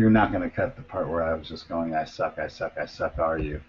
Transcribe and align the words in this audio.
you're 0.00 0.08
not 0.08 0.32
going 0.32 0.42
to 0.42 0.48
cut 0.48 0.76
the 0.76 0.82
part 0.82 1.10
where 1.10 1.22
I 1.22 1.34
was 1.34 1.46
just 1.46 1.68
going, 1.68 1.94
I 1.94 2.04
suck, 2.04 2.38
I 2.38 2.48
suck, 2.48 2.72
I 2.80 2.86
suck, 2.86 3.18
are 3.18 3.38
you? 3.38 3.60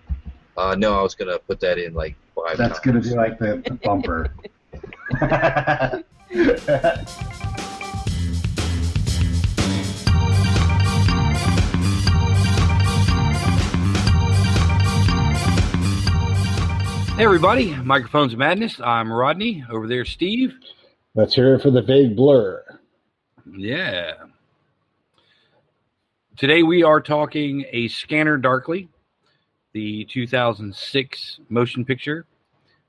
Uh, 0.56 0.76
no, 0.76 0.98
I 0.98 1.02
was 1.02 1.14
gonna 1.14 1.38
put 1.40 1.60
that 1.60 1.78
in 1.78 1.94
like 1.94 2.16
five. 2.34 2.58
That's 2.58 2.80
going 2.80 3.02
to 3.02 3.10
be 3.10 3.16
like 3.16 3.38
the, 3.38 3.62
the 3.66 3.74
bumper. 3.84 4.34
Hey 17.18 17.26
everybody, 17.26 17.76
Microphones 17.76 18.34
of 18.34 18.40
Madness. 18.40 18.80
I'm 18.80 19.14
Rodney. 19.14 19.64
Over 19.70 19.86
there, 19.86 20.06
Steve. 20.06 20.56
Let's 21.14 21.36
hear 21.36 21.54
it 21.54 21.62
for 21.62 21.70
the 21.70 21.84
vague 21.84 22.16
blur. 22.16 22.64
Yeah. 23.46 24.14
Today 26.38 26.64
we 26.64 26.84
are 26.84 27.02
talking 27.02 27.66
A 27.72 27.88
Scanner 27.88 28.38
Darkly, 28.38 28.88
the 29.74 30.06
2006 30.06 31.40
motion 31.50 31.86
picture 31.86 32.26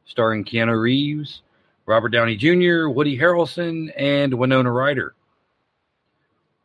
starring 0.05 0.45
Keanu 0.45 0.81
Reeves, 0.81 1.43
Robert 1.87 2.11
Downey 2.11 2.37
Jr., 2.37 2.89
Woody 2.89 3.17
Harrelson, 3.19 3.93
and 3.97 4.33
Winona 4.35 4.71
Ryder, 4.71 5.15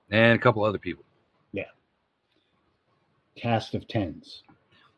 and 0.10 0.34
a 0.34 0.38
couple 0.42 0.64
other 0.64 0.78
people. 0.80 1.04
Yeah. 1.52 1.64
Cast 3.36 3.74
of 3.76 3.88
tens. 3.88 4.44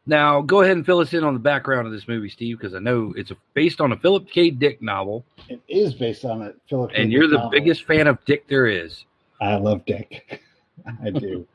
Now, 0.05 0.41
go 0.41 0.61
ahead 0.61 0.75
and 0.77 0.85
fill 0.85 0.99
us 0.99 1.13
in 1.13 1.23
on 1.23 1.33
the 1.33 1.39
background 1.39 1.85
of 1.85 1.93
this 1.93 2.07
movie, 2.07 2.29
Steve, 2.29 2.57
because 2.57 2.73
I 2.73 2.79
know 2.79 3.13
it's 3.15 3.31
based 3.53 3.79
on 3.81 3.91
a 3.91 3.97
Philip 3.97 4.27
K. 4.29 4.49
Dick 4.49 4.81
novel, 4.81 5.23
It 5.49 5.61
is 5.67 5.93
based 5.93 6.25
on 6.25 6.41
a 6.41 6.53
Philip. 6.67 6.91
K. 6.91 7.01
and 7.03 7.11
you're 7.11 7.27
the 7.27 7.35
novel. 7.35 7.51
biggest 7.51 7.83
fan 7.83 8.07
of 8.07 8.23
Dick 8.25 8.47
there 8.47 8.65
is. 8.67 9.05
I 9.41 9.55
love 9.55 9.85
Dick. 9.85 10.41
I 11.03 11.09
do. 11.11 11.45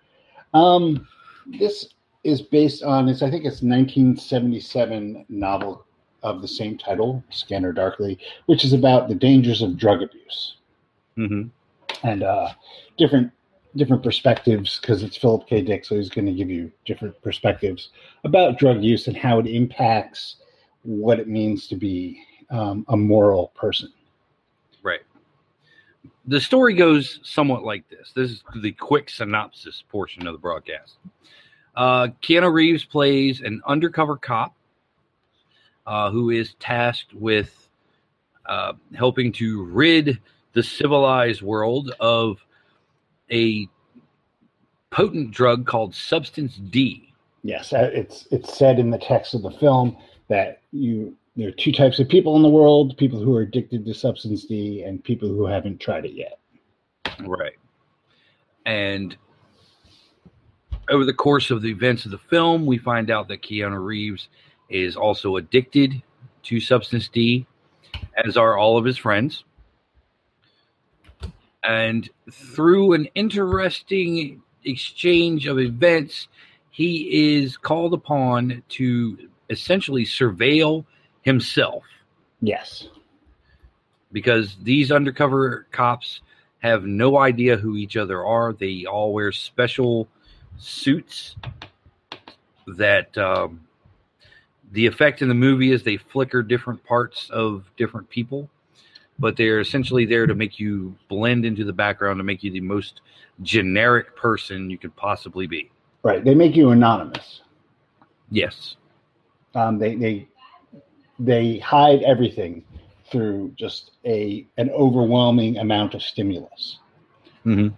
Um, 0.54 1.06
this 1.58 1.88
is 2.24 2.40
based 2.40 2.82
on 2.82 3.08
it's 3.08 3.22
I 3.22 3.30
think 3.30 3.44
it's 3.44 3.62
1977 3.62 5.26
novel 5.28 5.84
of 6.22 6.40
the 6.40 6.48
same 6.48 6.78
title, 6.78 7.22
Scanner 7.30 7.72
Darkly, 7.72 8.18
which 8.46 8.64
is 8.64 8.72
about 8.72 9.08
the 9.08 9.14
dangers 9.14 9.60
of 9.60 9.76
drug 9.76 10.02
abuse 10.02 10.56
hmm 11.16 11.42
and 12.02 12.22
uh, 12.22 12.48
different 12.98 13.30
different 13.76 14.02
perspectives 14.02 14.78
because 14.80 15.02
it's 15.02 15.16
Philip 15.16 15.46
K. 15.48 15.60
Dick, 15.62 15.84
so 15.84 15.96
he's 15.96 16.10
going 16.10 16.26
to 16.26 16.32
give 16.32 16.50
you 16.50 16.70
different 16.84 17.20
perspectives 17.22 17.90
about 18.24 18.58
drug 18.58 18.82
use 18.82 19.08
and 19.08 19.16
how 19.16 19.38
it 19.40 19.46
impacts 19.46 20.36
what 20.82 21.18
it 21.18 21.28
means 21.28 21.66
to 21.68 21.76
be 21.76 22.22
um, 22.50 22.84
a 22.88 22.96
moral 22.96 23.48
person. 23.48 23.92
The 26.26 26.40
story 26.40 26.74
goes 26.74 27.20
somewhat 27.22 27.64
like 27.64 27.88
this. 27.88 28.12
This 28.14 28.30
is 28.30 28.42
the 28.62 28.72
quick 28.72 29.10
synopsis 29.10 29.82
portion 29.88 30.26
of 30.26 30.32
the 30.32 30.38
broadcast. 30.38 30.96
Uh, 31.76 32.08
Keanu 32.22 32.52
Reeves 32.52 32.84
plays 32.84 33.40
an 33.40 33.60
undercover 33.66 34.16
cop 34.16 34.54
uh, 35.86 36.10
who 36.10 36.30
is 36.30 36.54
tasked 36.60 37.12
with 37.12 37.68
uh, 38.46 38.72
helping 38.94 39.32
to 39.32 39.64
rid 39.64 40.18
the 40.52 40.62
civilized 40.62 41.42
world 41.42 41.92
of 42.00 42.38
a 43.30 43.68
potent 44.90 45.30
drug 45.30 45.66
called 45.66 45.94
Substance 45.94 46.56
D. 46.56 47.12
Yes, 47.42 47.72
uh, 47.72 47.90
it's 47.92 48.26
it's 48.30 48.56
said 48.56 48.78
in 48.78 48.90
the 48.90 48.98
text 48.98 49.34
of 49.34 49.42
the 49.42 49.50
film 49.50 49.96
that 50.28 50.62
you 50.72 51.16
there 51.36 51.48
are 51.48 51.52
two 51.52 51.72
types 51.72 51.98
of 51.98 52.08
people 52.08 52.36
in 52.36 52.42
the 52.42 52.48
world: 52.48 52.96
people 52.96 53.20
who 53.20 53.36
are 53.36 53.42
addicted 53.42 53.84
to 53.84 53.94
substance 53.94 54.44
D 54.44 54.82
and 54.82 55.02
people 55.02 55.28
who 55.28 55.46
haven't 55.46 55.80
tried 55.80 56.04
it 56.04 56.12
yet. 56.12 56.38
Right. 57.20 57.54
And 58.66 59.16
over 60.90 61.04
the 61.04 61.14
course 61.14 61.50
of 61.50 61.62
the 61.62 61.70
events 61.70 62.04
of 62.04 62.10
the 62.10 62.18
film, 62.18 62.66
we 62.66 62.78
find 62.78 63.10
out 63.10 63.28
that 63.28 63.42
Keanu 63.42 63.82
Reeves 63.82 64.28
is 64.68 64.96
also 64.96 65.36
addicted 65.36 66.02
to 66.44 66.60
substance 66.60 67.08
D, 67.08 67.46
as 68.24 68.36
are 68.36 68.56
all 68.58 68.76
of 68.76 68.84
his 68.84 68.98
friends. 68.98 69.44
And 71.62 72.08
through 72.30 72.92
an 72.92 73.06
interesting 73.14 74.42
exchange 74.64 75.46
of 75.46 75.58
events, 75.58 76.28
he 76.70 77.38
is 77.38 77.56
called 77.56 77.94
upon 77.94 78.62
to 78.70 79.30
essentially 79.48 80.04
surveil 80.04 80.84
himself 81.24 81.82
Yes, 82.44 82.88
because 84.12 84.56
these 84.62 84.92
undercover 84.92 85.66
cops 85.72 86.20
have 86.58 86.84
no 86.84 87.16
idea 87.18 87.56
who 87.56 87.76
each 87.76 87.96
other 87.96 88.22
are. 88.24 88.52
They 88.52 88.84
all 88.84 89.14
wear 89.14 89.32
special 89.32 90.08
suits 90.58 91.36
that 92.66 93.16
um, 93.16 93.60
the 94.72 94.86
effect 94.86 95.22
in 95.22 95.28
the 95.28 95.34
movie 95.34 95.72
is 95.72 95.82
they 95.82 95.96
flicker 95.96 96.42
different 96.42 96.84
parts 96.84 97.30
of 97.30 97.64
different 97.78 98.10
people, 98.10 98.50
but 99.18 99.38
they're 99.38 99.60
essentially 99.60 100.04
there 100.04 100.26
to 100.26 100.34
make 100.34 100.60
you 100.60 100.94
blend 101.08 101.46
into 101.46 101.64
the 101.64 101.72
background 101.72 102.18
to 102.18 102.24
make 102.24 102.42
you 102.42 102.50
the 102.50 102.60
most 102.60 103.00
generic 103.40 104.14
person 104.16 104.68
you 104.68 104.76
could 104.76 104.94
possibly 104.96 105.46
be. 105.46 105.70
right. 106.02 106.22
They 106.22 106.34
make 106.34 106.56
you 106.56 106.70
anonymous. 106.70 107.40
Yes. 108.30 108.76
Um, 109.54 109.78
they 109.78 109.94
they 109.94 110.28
they 111.18 111.58
hide 111.58 112.02
everything 112.02 112.64
through 113.10 113.52
just 113.56 113.92
a 114.04 114.46
an 114.56 114.70
overwhelming 114.70 115.58
amount 115.58 115.94
of 115.94 116.02
stimulus. 116.02 116.78
hmm 117.42 117.68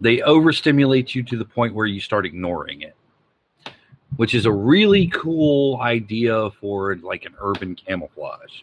They 0.00 0.22
overstimulate 0.22 1.14
you 1.14 1.22
to 1.24 1.36
the 1.36 1.44
point 1.44 1.74
where 1.74 1.86
you 1.86 2.00
start 2.00 2.26
ignoring 2.26 2.82
it, 2.82 2.96
which 4.16 4.34
is 4.34 4.46
a 4.46 4.52
really 4.52 5.08
cool 5.08 5.80
idea 5.80 6.50
for 6.60 6.96
like 6.96 7.24
an 7.24 7.34
urban 7.40 7.74
camouflage. 7.74 8.62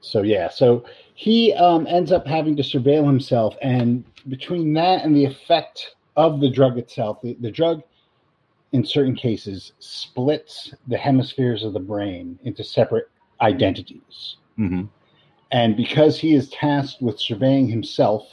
So 0.00 0.22
yeah, 0.22 0.48
so 0.48 0.84
he 1.14 1.52
um, 1.54 1.86
ends 1.86 2.12
up 2.12 2.26
having 2.26 2.56
to 2.56 2.62
surveil 2.62 3.04
himself, 3.04 3.56
and 3.60 4.04
between 4.28 4.72
that 4.74 5.04
and 5.04 5.14
the 5.14 5.24
effect 5.24 5.96
of 6.16 6.40
the 6.40 6.48
drug 6.50 6.78
itself, 6.78 7.20
the, 7.22 7.36
the 7.40 7.50
drug, 7.50 7.82
in 8.72 8.84
certain 8.84 9.14
cases, 9.14 9.72
splits 9.78 10.74
the 10.88 10.96
hemispheres 10.96 11.62
of 11.62 11.72
the 11.72 11.80
brain 11.80 12.38
into 12.44 12.62
separate 12.64 13.08
identities. 13.40 14.36
hmm 14.56 14.84
And 15.50 15.76
because 15.76 16.18
he 16.18 16.34
is 16.34 16.50
tasked 16.50 17.00
with 17.00 17.18
surveying 17.18 17.68
himself, 17.68 18.32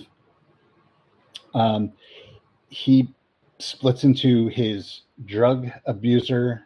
um, 1.53 1.94
he 2.69 3.13
splits 3.59 4.03
into 4.03 4.47
his 4.47 5.01
drug 5.25 5.69
abuser 5.85 6.63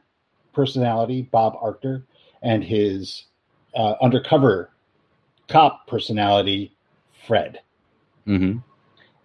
personality, 0.54 1.24
Bob 1.32 1.54
Arctor, 1.62 2.04
and 2.42 2.64
his 2.64 3.26
uh, 3.76 3.94
undercover 4.02 4.72
cop 5.48 5.88
personality, 5.88 6.76
Fred. 7.28 7.60
hmm 8.26 8.58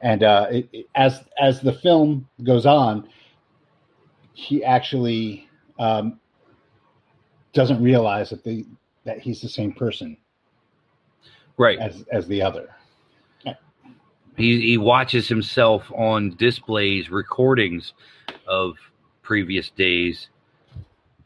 And 0.03 0.23
uh, 0.23 0.49
it, 0.51 0.69
it- 0.73 0.87
as 0.95 1.23
as 1.41 1.61
the 1.61 1.73
film 1.73 2.29
goes 2.43 2.67
on, 2.67 3.09
he 4.35 4.65
actually 4.65 5.49
um, 5.79 6.21
doesn't 7.53 7.83
realize 7.83 8.31
that 8.31 8.45
the 8.45 8.67
that 9.05 9.19
he's 9.21 9.41
the 9.41 9.49
same 9.49 9.73
person 9.73 10.17
Right. 11.57 11.79
as 11.79 12.05
as 12.13 12.27
the 12.29 12.43
other. 12.43 12.69
He 14.37 14.61
he 14.61 14.79
watches 14.79 15.29
himself 15.29 15.91
on 15.93 16.37
displays, 16.37 17.11
recordings 17.11 17.95
of 18.49 18.75
previous 19.23 19.71
days, 19.71 20.29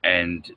and 0.05 0.51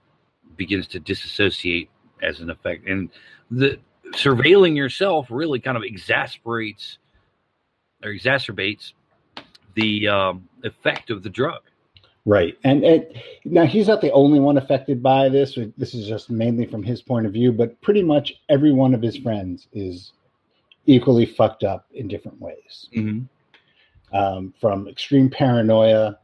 begins 0.58 0.88
to 0.88 1.00
disassociate 1.00 1.90
as 2.22 2.42
an 2.42 2.50
effect. 2.50 2.88
And 2.88 3.10
the 3.50 3.80
surveilling 4.12 4.76
yourself 4.76 5.28
really 5.30 5.60
kind 5.60 5.78
of 5.78 5.84
exasperates 5.84 6.98
or 8.04 8.12
exacerbates 8.12 8.94
the 9.76 10.08
um, 10.10 10.50
effect 10.64 11.10
of 11.10 11.24
the 11.24 11.30
drug. 11.30 11.62
Right, 12.26 12.56
and 12.64 12.84
it, 12.84 13.16
now 13.46 13.66
he's 13.66 13.88
not 13.88 14.02
the 14.02 14.12
only 14.12 14.40
one 14.40 14.58
affected 14.58 15.02
by 15.02 15.28
this. 15.30 15.58
This 15.78 15.96
is 15.96 16.08
just 16.08 16.30
mainly 16.30 16.68
from 16.68 16.84
his 16.84 17.02
point 17.02 17.26
of 17.26 17.34
view, 17.34 17.52
but 17.52 17.82
pretty 17.82 18.04
much 18.04 18.34
every 18.48 18.72
one 18.72 18.94
of 18.94 19.02
his 19.02 19.18
friends 19.18 19.68
is 19.74 20.14
equally 20.86 21.26
fucked 21.26 21.64
up 21.64 21.88
in 21.94 22.08
different 22.08 22.40
ways. 22.40 22.90
Mm-hmm. 22.96 24.16
Um, 24.16 24.54
from 24.62 24.88
extreme 24.88 25.30
paranoia 25.30 26.20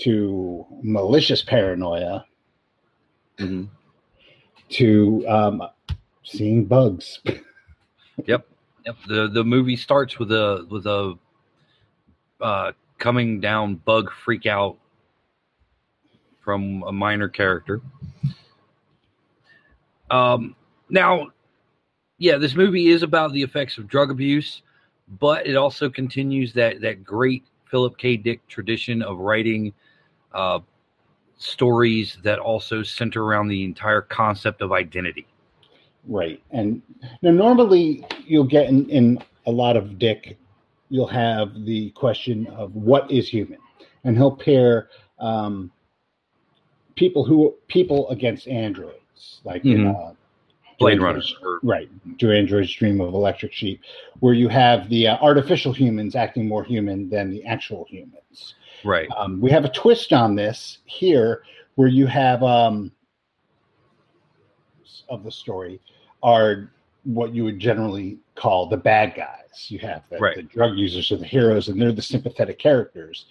to 0.00 0.66
malicious 0.82 1.42
paranoia 1.42 2.24
Mm-hmm. 3.38 3.64
to 4.70 5.24
um, 5.28 5.62
seeing 6.24 6.64
bugs. 6.66 7.20
Yep. 8.26 8.46
Yep. 8.84 8.96
The 9.08 9.28
the 9.28 9.42
movie 9.42 9.74
starts 9.74 10.18
with 10.18 10.30
a 10.30 10.66
with 10.70 10.86
a 10.86 11.14
uh, 12.42 12.72
coming 12.98 13.40
down 13.40 13.76
bug 13.76 14.12
freak 14.12 14.44
out 14.44 14.76
from 16.42 16.82
a 16.86 16.92
minor 16.92 17.28
character. 17.28 17.80
Um, 20.10 20.54
now, 20.90 21.28
yeah, 22.18 22.36
this 22.36 22.54
movie 22.54 22.88
is 22.88 23.02
about 23.02 23.32
the 23.32 23.42
effects 23.42 23.78
of 23.78 23.88
drug 23.88 24.10
abuse, 24.10 24.62
but 25.20 25.46
it 25.46 25.56
also 25.56 25.88
continues 25.88 26.52
that 26.54 26.80
that 26.80 27.02
great 27.02 27.44
Philip 27.70 27.96
K. 27.96 28.16
Dick 28.16 28.46
tradition 28.48 29.02
of 29.02 29.18
writing 29.18 29.72
uh, 30.32 30.60
stories 31.38 32.18
that 32.22 32.38
also 32.38 32.82
center 32.82 33.24
around 33.24 33.48
the 33.48 33.64
entire 33.64 34.02
concept 34.02 34.60
of 34.60 34.72
identity. 34.72 35.26
Right. 36.06 36.42
And 36.50 36.82
now 37.22 37.30
normally 37.30 38.04
you'll 38.26 38.44
get 38.44 38.66
in, 38.66 38.88
in 38.90 39.18
a 39.46 39.50
lot 39.50 39.76
of 39.76 39.98
Dick, 39.98 40.38
you'll 40.90 41.06
have 41.06 41.64
the 41.64 41.90
question 41.90 42.46
of 42.48 42.74
what 42.74 43.10
is 43.10 43.28
human, 43.28 43.58
and 44.04 44.16
he'll 44.16 44.36
pair 44.36 44.90
um, 45.18 45.70
people 46.96 47.24
who 47.24 47.54
people 47.68 48.08
against 48.10 48.48
androids, 48.48 49.40
like 49.44 49.64
in 49.64 49.84
Mhm. 49.84 50.10
uh, 50.10 50.14
Blade 50.78 50.96
Do 50.96 51.04
Runner. 51.04 51.18
Androids- 51.18 51.36
or- 51.42 51.60
right? 51.62 51.88
Do 52.18 52.32
androids 52.32 52.72
dream 52.72 53.00
of 53.00 53.14
electric 53.14 53.52
sheep? 53.52 53.80
Where 54.20 54.34
you 54.34 54.48
have 54.48 54.88
the 54.88 55.08
uh, 55.08 55.16
artificial 55.20 55.72
humans 55.72 56.14
acting 56.16 56.48
more 56.48 56.64
human 56.64 57.08
than 57.08 57.30
the 57.30 57.44
actual 57.44 57.84
humans. 57.88 58.54
right. 58.84 59.08
Um, 59.16 59.40
we 59.40 59.48
have 59.50 59.64
a 59.64 59.68
twist 59.68 60.12
on 60.12 60.34
this 60.34 60.78
here, 60.86 61.44
where 61.76 61.86
you 61.88 62.06
have 62.06 62.42
um, 62.42 62.90
of 65.08 65.22
the 65.24 65.30
story 65.30 65.80
are 66.22 66.70
what 67.04 67.34
you 67.34 67.44
would 67.44 67.58
generally 67.58 68.18
call 68.34 68.66
the 68.66 68.76
bad 68.76 69.14
guys. 69.14 69.66
You 69.68 69.78
have 69.80 70.02
the, 70.10 70.18
Right. 70.18 70.36
the 70.36 70.42
drug 70.42 70.76
users 70.76 71.12
are 71.12 71.16
the 71.16 71.26
heroes, 71.26 71.68
and 71.68 71.80
they're 71.80 71.92
the 71.92 72.02
sympathetic 72.02 72.58
characters. 72.58 73.26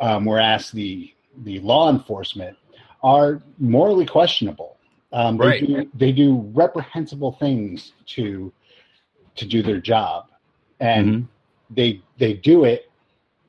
Um, 0.00 0.24
whereas 0.24 0.70
the 0.70 1.12
the 1.38 1.58
law 1.60 1.90
enforcement 1.90 2.56
are 3.04 3.40
morally 3.58 4.06
questionable. 4.06 4.78
Um, 5.12 5.36
they, 5.36 5.46
Right. 5.46 5.60
do, 5.66 5.90
they 5.94 6.10
do 6.10 6.50
reprehensible 6.54 7.32
things 7.38 7.92
to 8.06 8.52
to 9.36 9.44
do 9.46 9.62
their 9.62 9.80
job, 9.80 10.26
and 10.80 11.08
Mhm. 11.08 11.28
they 11.70 12.00
they 12.18 12.34
do 12.34 12.64
it 12.64 12.90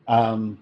um 0.08 0.58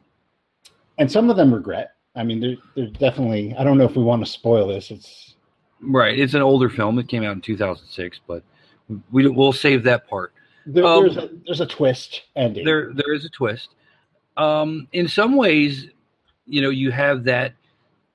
and 0.97 1.11
some 1.11 1.29
of 1.29 1.35
them 1.35 1.53
regret 1.53 1.95
i 2.15 2.23
mean 2.23 2.39
they're, 2.39 2.55
they're 2.75 2.87
definitely 2.87 3.53
i 3.57 3.63
don't 3.63 3.77
know 3.77 3.83
if 3.83 3.95
we 3.97 4.01
want 4.03 4.25
to 4.25 4.31
spoil 4.31 4.67
this 4.67 4.89
it's 4.89 5.35
Right. 5.85 6.17
It's 6.17 6.33
an 6.33 6.41
older 6.41 6.69
film. 6.69 6.97
It 6.97 7.09
came 7.09 7.23
out 7.23 7.33
in 7.33 7.41
2006, 7.41 8.21
but 8.25 8.41
we 9.11 9.27
we'll 9.27 9.51
save 9.51 9.83
that 9.83 10.07
part. 10.07 10.31
there, 10.65 10.85
Um, 10.85 11.03
there's 11.03 11.17
a 11.17 11.29
there's 11.45 11.59
a 11.61 11.65
twist 11.65 12.21
ending 12.37 12.63
There 12.63 12.93
there 12.93 13.13
is 13.13 13.25
a 13.25 13.29
twist. 13.29 13.69
Um, 14.37 14.87
in 14.93 15.09
some 15.09 15.35
ways, 15.35 15.87
you 16.47 16.61
know, 16.61 16.69
you 16.69 16.89
have 16.91 17.25
that 17.25 17.53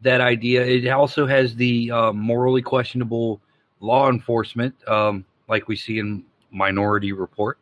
that 0.00 0.20
idea. 0.20 0.64
It 0.64 0.88
also 0.88 1.26
has 1.26 1.54
the 1.54 1.90
uh, 1.90 2.12
morally 2.12 2.62
questionable 2.62 3.40
law 3.80 4.08
enforcement, 4.08 4.74
um, 4.88 5.24
like 5.48 5.68
we 5.68 5.76
see 5.76 5.98
in 5.98 6.24
Minority 6.50 7.12
Report. 7.12 7.58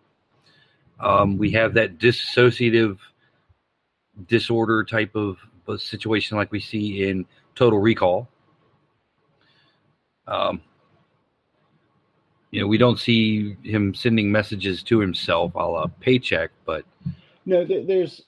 Um, 1.01 1.37
we 1.37 1.51
have 1.53 1.75
that 1.75 1.99
dissociative 1.99 2.99
disorder 4.29 4.85
type 4.85 5.15
of 5.15 5.39
of 5.69 5.83
situation, 5.83 6.37
like 6.37 6.53
we 6.53 6.61
see 6.61 7.09
in 7.09 7.27
Total 7.55 7.79
Recall. 7.79 8.29
Um, 10.29 10.63
you 12.51 12.61
know, 12.61 12.67
we 12.67 12.79
don't 12.79 12.99
see 12.99 13.57
him 13.63 13.95
sending 13.95 14.31
messages 14.31 14.83
to 14.85 15.01
himself 15.01 15.55
a 15.55 15.59
la 15.59 15.87
paycheck, 16.01 16.51
but 16.65 16.85
no 17.45 17.65
there's 17.65 18.23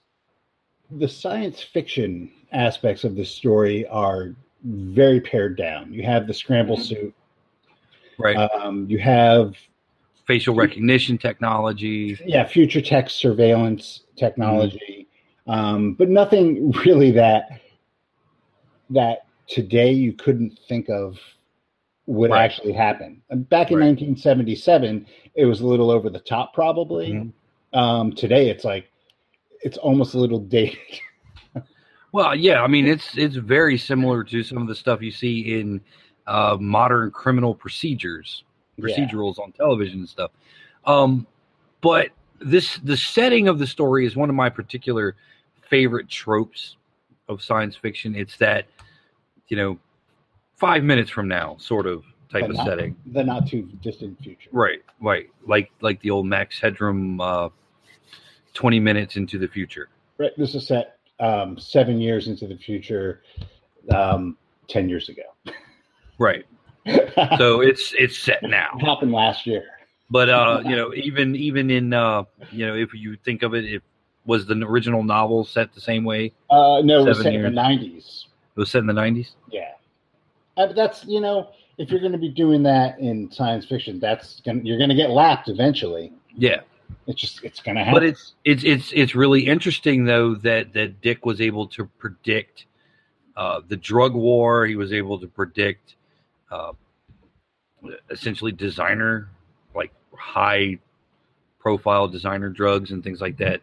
the 0.90 1.08
science 1.08 1.62
fiction 1.62 2.30
aspects 2.52 3.04
of 3.04 3.14
the 3.16 3.24
story 3.24 3.86
are 3.88 4.34
very 4.64 5.20
pared 5.20 5.56
down. 5.56 5.92
You 5.92 6.02
have 6.04 6.26
the 6.26 6.34
scramble 6.34 6.76
suit. 6.76 7.14
Right, 8.18 8.36
um, 8.36 8.86
you 8.88 8.98
have 8.98 9.54
facial 10.26 10.54
recognition 10.54 11.16
technology. 11.18 12.18
yeah 12.26 12.44
future 12.46 12.80
tech 12.80 13.08
surveillance 13.10 14.02
technology. 14.16 15.06
Um, 15.46 15.94
but 15.94 16.08
nothing 16.10 16.70
really 16.84 17.10
that 17.12 17.48
that 18.90 19.26
today 19.46 19.92
you 19.92 20.12
couldn't 20.12 20.58
think 20.68 20.88
of 20.90 21.18
would 22.06 22.30
Right. 22.30 22.42
actually 22.44 22.72
happen. 22.72 23.22
Back 23.30 23.70
in 23.70 23.78
Right. 23.78 23.86
1977 23.86 25.06
it 25.34 25.44
was 25.44 25.60
a 25.60 25.66
little 25.66 25.90
over 25.90 26.10
the 26.10 26.18
top 26.20 26.52
probably. 26.54 27.12
Mhm. 27.12 27.32
um, 27.74 28.12
today 28.12 28.48
it's 28.50 28.64
like 28.64 28.90
it's 29.62 29.76
almost 29.78 30.14
a 30.14 30.18
little 30.18 30.38
dated 30.56 30.78
Well, 32.12 32.34
yeah, 32.34 32.62
I 32.62 32.66
mean 32.66 32.86
it's 32.86 33.16
it's 33.16 33.36
very 33.36 33.76
similar 33.78 34.24
to 34.24 34.42
some 34.42 34.58
of 34.58 34.66
the 34.68 34.74
stuff 34.74 35.02
you 35.02 35.10
see 35.10 35.60
in 35.60 35.80
uh, 36.26 36.56
modern 36.60 37.10
criminal 37.10 37.54
procedures, 37.54 38.44
Yeah. 38.76 38.84
procedurals 38.86 39.38
on 39.38 39.52
television 39.52 40.00
and 40.00 40.08
stuff. 40.08 40.30
Um, 40.86 41.26
but 41.80 42.08
this 42.40 42.78
the 42.78 42.96
setting 42.96 43.48
of 43.48 43.58
the 43.58 43.66
story 43.66 44.06
is 44.06 44.16
one 44.16 44.28
of 44.30 44.34
my 44.36 44.48
particular 44.48 45.16
favorite 45.68 46.08
tropes 46.08 46.76
of 47.28 47.42
science 47.42 47.76
fiction. 47.76 48.14
It's 48.14 48.36
that 48.38 48.66
you 49.48 49.56
know 49.56 49.78
five 50.56 50.82
minutes 50.84 51.10
from 51.10 51.28
now 51.28 51.56
sort 51.58 51.86
of 51.86 52.04
type 52.30 52.42
But 52.42 52.50
of 52.50 52.56
not- 52.56 52.66
setting. 52.66 52.96
the 53.06 53.24
not 53.24 53.46
too 53.48 53.62
distant 53.82 54.18
future 54.22 54.50
Right, 54.52 54.82
right. 55.00 55.28
Like 55.46 55.70
like 55.82 56.00
the 56.00 56.10
old 56.10 56.26
Max 56.26 56.58
Headroom 56.60 57.20
uh, 57.20 57.48
twenty 58.54 58.80
minutes 58.80 59.16
into 59.16 59.38
the 59.38 59.48
future. 59.48 59.88
right 60.18 60.32
this 60.38 60.54
is 60.54 60.66
set 60.66 60.97
um, 61.20 61.58
seven 61.58 62.00
years 62.00 62.28
into 62.28 62.46
the 62.46 62.56
future 62.56 63.22
um, 63.94 64.36
10 64.68 64.88
years 64.88 65.08
ago 65.08 65.22
Right. 66.18 66.44
So 67.38 67.60
it's 67.60 67.94
it's 67.98 68.18
set 68.18 68.42
now. 68.42 68.70
happened 68.80 69.12
last 69.12 69.46
year 69.46 69.64
But 70.10 70.28
uh, 70.30 70.62
you 70.64 70.74
know, 70.76 70.92
even 70.94 71.36
even 71.36 71.70
in 71.70 71.92
uh, 71.92 72.24
you 72.50 72.66
know, 72.66 72.74
if 72.74 72.94
you 72.94 73.16
think 73.24 73.42
of 73.42 73.54
it, 73.54 73.64
it 73.64 73.82
was 74.24 74.46
the 74.46 74.54
original 74.54 75.02
novel 75.02 75.44
set 75.44 75.72
the 75.74 75.80
same 75.80 76.04
way. 76.04 76.32
uh, 76.50 76.80
no 76.82 77.04
it 77.04 77.08
was 77.08 77.22
set 77.22 77.34
in 77.34 77.42
the 77.42 77.48
90s 77.60 78.24
It 78.56 78.60
was 78.60 78.70
set 78.70 78.80
in 78.80 78.86
the 78.86 78.92
nineties. 78.92 79.32
Yeah, 79.50 79.72
uh, 80.56 80.66
but 80.68 80.76
that's 80.76 81.04
you 81.04 81.20
know 81.20 81.50
if 81.78 81.90
you're 81.90 82.00
going 82.00 82.12
to 82.12 82.18
be 82.18 82.28
doing 82.30 82.62
that 82.64 82.98
in 82.98 83.30
science 83.30 83.64
fiction, 83.66 84.00
that's 84.00 84.40
gonna 84.40 84.60
you're 84.64 84.78
going 84.78 84.90
to 84.90 84.96
get 84.96 85.10
lapped 85.10 85.48
eventually. 85.48 86.12
Yeah, 86.34 86.60
It's 87.06 87.20
just 87.20 87.42
it's 87.42 87.60
going 87.60 87.76
to 87.76 87.84
happen. 87.84 87.94
but 87.94 88.04
it's 88.04 88.34
it's 88.44 88.64
it's 88.64 88.92
it's 88.92 89.14
really 89.14 89.46
interesting 89.46 90.04
though 90.04 90.34
that 90.36 90.72
that 90.74 91.00
Dick 91.00 91.24
was 91.24 91.40
able 91.40 91.66
to 91.68 91.86
predict 91.98 92.66
uh, 93.36 93.60
the 93.66 93.76
drug 93.76 94.14
war. 94.14 94.66
He 94.66 94.76
was 94.76 94.92
able 94.92 95.18
to 95.20 95.26
predict 95.26 95.96
uh, 96.50 96.72
essentially 98.10 98.52
designer 98.52 99.28
like 99.74 99.92
high 100.14 100.78
profile 101.58 102.08
designer 102.08 102.50
drugs 102.50 102.90
and 102.90 103.02
things 103.02 103.20
like 103.20 103.36
that 103.38 103.60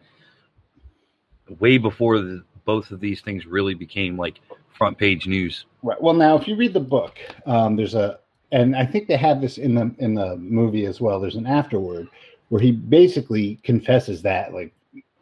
way 1.60 1.78
before 1.78 2.20
the, 2.20 2.42
both 2.64 2.90
of 2.90 3.00
these 3.00 3.20
things 3.20 3.46
really 3.46 3.74
became 3.74 4.16
like 4.16 4.40
front 4.76 4.98
page 4.98 5.26
news. 5.26 5.66
right. 5.82 6.00
Well, 6.00 6.14
now 6.14 6.36
if 6.36 6.46
you 6.48 6.56
read 6.56 6.72
the 6.72 6.80
book, 6.80 7.18
um, 7.46 7.76
there's 7.76 7.94
a 7.94 8.18
and 8.52 8.76
I 8.76 8.86
think 8.86 9.08
they 9.08 9.16
have 9.16 9.40
this 9.40 9.58
in 9.58 9.74
the 9.74 9.94
in 9.98 10.14
the 10.14 10.36
movie 10.36 10.86
as 10.86 11.00
well. 11.00 11.20
There's 11.20 11.36
an 11.36 11.46
afterword 11.46 12.08
where 12.48 12.60
he 12.60 12.70
basically 12.72 13.56
confesses 13.62 14.22
that 14.22 14.52
like 14.54 14.72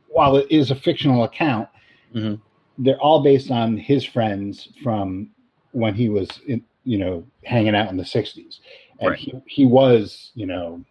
while 0.09 0.37
it 0.37 0.47
is 0.51 0.71
a 0.71 0.75
fictional 0.77 1.25
account, 1.25 1.69
Mhm. 2.15 2.41
they're 2.79 3.01
all 3.01 3.23
based 3.23 3.51
on 3.51 3.77
his 3.77 4.05
friends 4.05 4.69
from 4.83 5.31
when 5.73 5.95
he 5.95 6.09
was 6.09 6.29
in, 6.47 6.63
you 6.85 6.99
know 6.99 7.25
hanging 7.45 7.75
out 7.75 7.91
in 7.91 7.97
the 7.97 8.05
60s 8.05 8.61
and 9.01 9.11
Right. 9.11 9.19
he, 9.19 9.33
he 9.47 9.67
was 9.67 10.31
you 10.35 10.47
know 10.47 10.85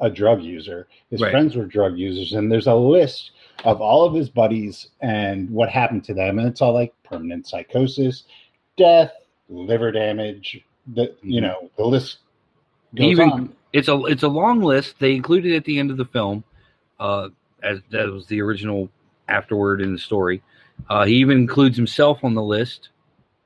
a 0.00 0.10
drug 0.10 0.42
user 0.42 0.86
his 1.10 1.20
Right. 1.22 1.30
friends 1.30 1.56
were 1.56 1.64
drug 1.64 1.96
users 1.98 2.32
and 2.34 2.50
there's 2.52 2.66
a 2.66 2.74
list 2.74 3.30
of 3.64 3.80
all 3.80 4.04
of 4.04 4.14
his 4.14 4.28
buddies 4.28 4.88
and 5.00 5.48
what 5.50 5.68
happened 5.70 6.04
to 6.04 6.14
them 6.14 6.38
and 6.38 6.46
it's 6.48 6.60
all 6.60 6.72
like 6.74 6.92
permanent 7.04 7.46
psychosis 7.46 8.24
death 8.76 9.12
liver 9.48 9.90
damage 9.92 10.60
the 10.94 11.14
you 11.22 11.40
Mhm. 11.40 11.44
know 11.44 11.70
the 11.76 11.84
list 11.86 12.18
goes 12.94 13.06
Even- 13.06 13.30
on 13.30 13.52
It's 13.72 13.88
a 13.88 13.96
it's 14.04 14.22
a 14.22 14.28
long 14.28 14.60
list. 14.60 14.96
They 14.98 15.14
included 15.14 15.54
at 15.54 15.64
the 15.64 15.78
end 15.78 15.90
of 15.90 15.96
the 15.96 16.04
film, 16.04 16.44
uh, 16.98 17.28
as 17.62 17.80
that 17.90 18.08
was 18.08 18.26
the 18.26 18.40
original 18.40 18.88
afterword 19.28 19.80
in 19.80 19.92
the 19.92 19.98
story. 19.98 20.42
Uh, 20.88 21.04
he 21.04 21.14
even 21.16 21.38
includes 21.38 21.76
himself 21.76 22.24
on 22.24 22.34
the 22.34 22.42
list, 22.42 22.90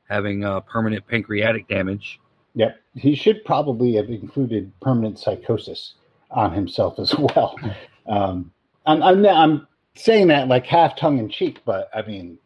having 0.08 0.44
uh, 0.44 0.60
permanent 0.60 1.06
pancreatic 1.06 1.66
damage. 1.68 2.20
Yep, 2.54 2.78
he 2.94 3.14
should 3.14 3.44
probably 3.44 3.94
have 3.94 4.10
included 4.10 4.70
permanent 4.80 5.18
psychosis 5.18 5.94
on 6.30 6.52
himself 6.52 6.98
as 6.98 7.14
well. 7.18 7.58
Um, 8.06 8.52
I'm, 8.86 9.02
I'm 9.02 9.26
I'm 9.26 9.66
saying 9.94 10.28
that 10.28 10.48
like 10.48 10.66
half 10.66 10.96
tongue 10.96 11.18
in 11.18 11.28
cheek, 11.28 11.60
but 11.64 11.88
I 11.94 12.02
mean, 12.02 12.38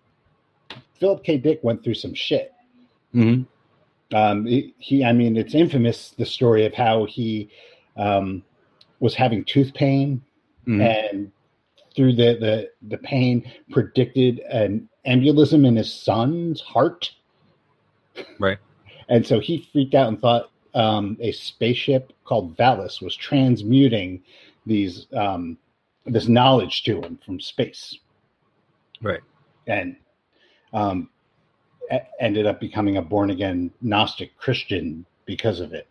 Philip 0.98 1.24
K. 1.24 1.38
Dick 1.38 1.60
went 1.62 1.82
through 1.82 1.94
some 1.94 2.14
shit. 2.14 2.52
Mm-hmm. 3.14 3.42
Um, 4.14 4.46
he, 4.46 5.04
I 5.04 5.12
mean, 5.12 5.36
it's 5.36 5.54
infamous 5.54 6.10
the 6.16 6.26
story 6.26 6.64
of 6.64 6.74
how 6.74 7.06
he 7.06 7.50
um, 7.96 8.42
was 9.00 9.14
having 9.14 9.44
tooth 9.44 9.74
pain 9.74 10.22
Mhm. 10.66 10.80
and 10.80 11.32
through 11.94 12.12
the, 12.14 12.36
the 12.40 12.70
the 12.88 12.98
pain 12.98 13.50
predicted 13.70 14.40
an 14.40 14.88
embolism 15.06 15.66
in 15.66 15.76
his 15.76 15.92
son's 15.92 16.60
heart. 16.60 17.12
Right. 18.38 18.58
And 19.08 19.24
so 19.24 19.38
he 19.38 19.68
freaked 19.72 19.94
out 19.94 20.08
and 20.08 20.20
thought 20.20 20.50
um, 20.74 21.16
a 21.20 21.30
spaceship 21.30 22.12
called 22.24 22.56
Valis 22.56 23.00
was 23.00 23.14
transmuting 23.14 24.20
these 24.66 25.06
um, 25.14 25.56
this 26.06 26.26
knowledge 26.26 26.82
to 26.84 27.00
him 27.02 27.16
from 27.24 27.38
space, 27.38 27.96
Right. 29.00 29.20
and 29.68 29.96
um, 30.72 31.08
ended 32.20 32.46
up 32.46 32.60
becoming 32.60 32.96
a 32.96 33.02
born 33.02 33.30
again 33.30 33.70
Gnostic 33.80 34.36
Christian 34.38 35.04
because 35.24 35.60
of 35.60 35.72
it. 35.72 35.88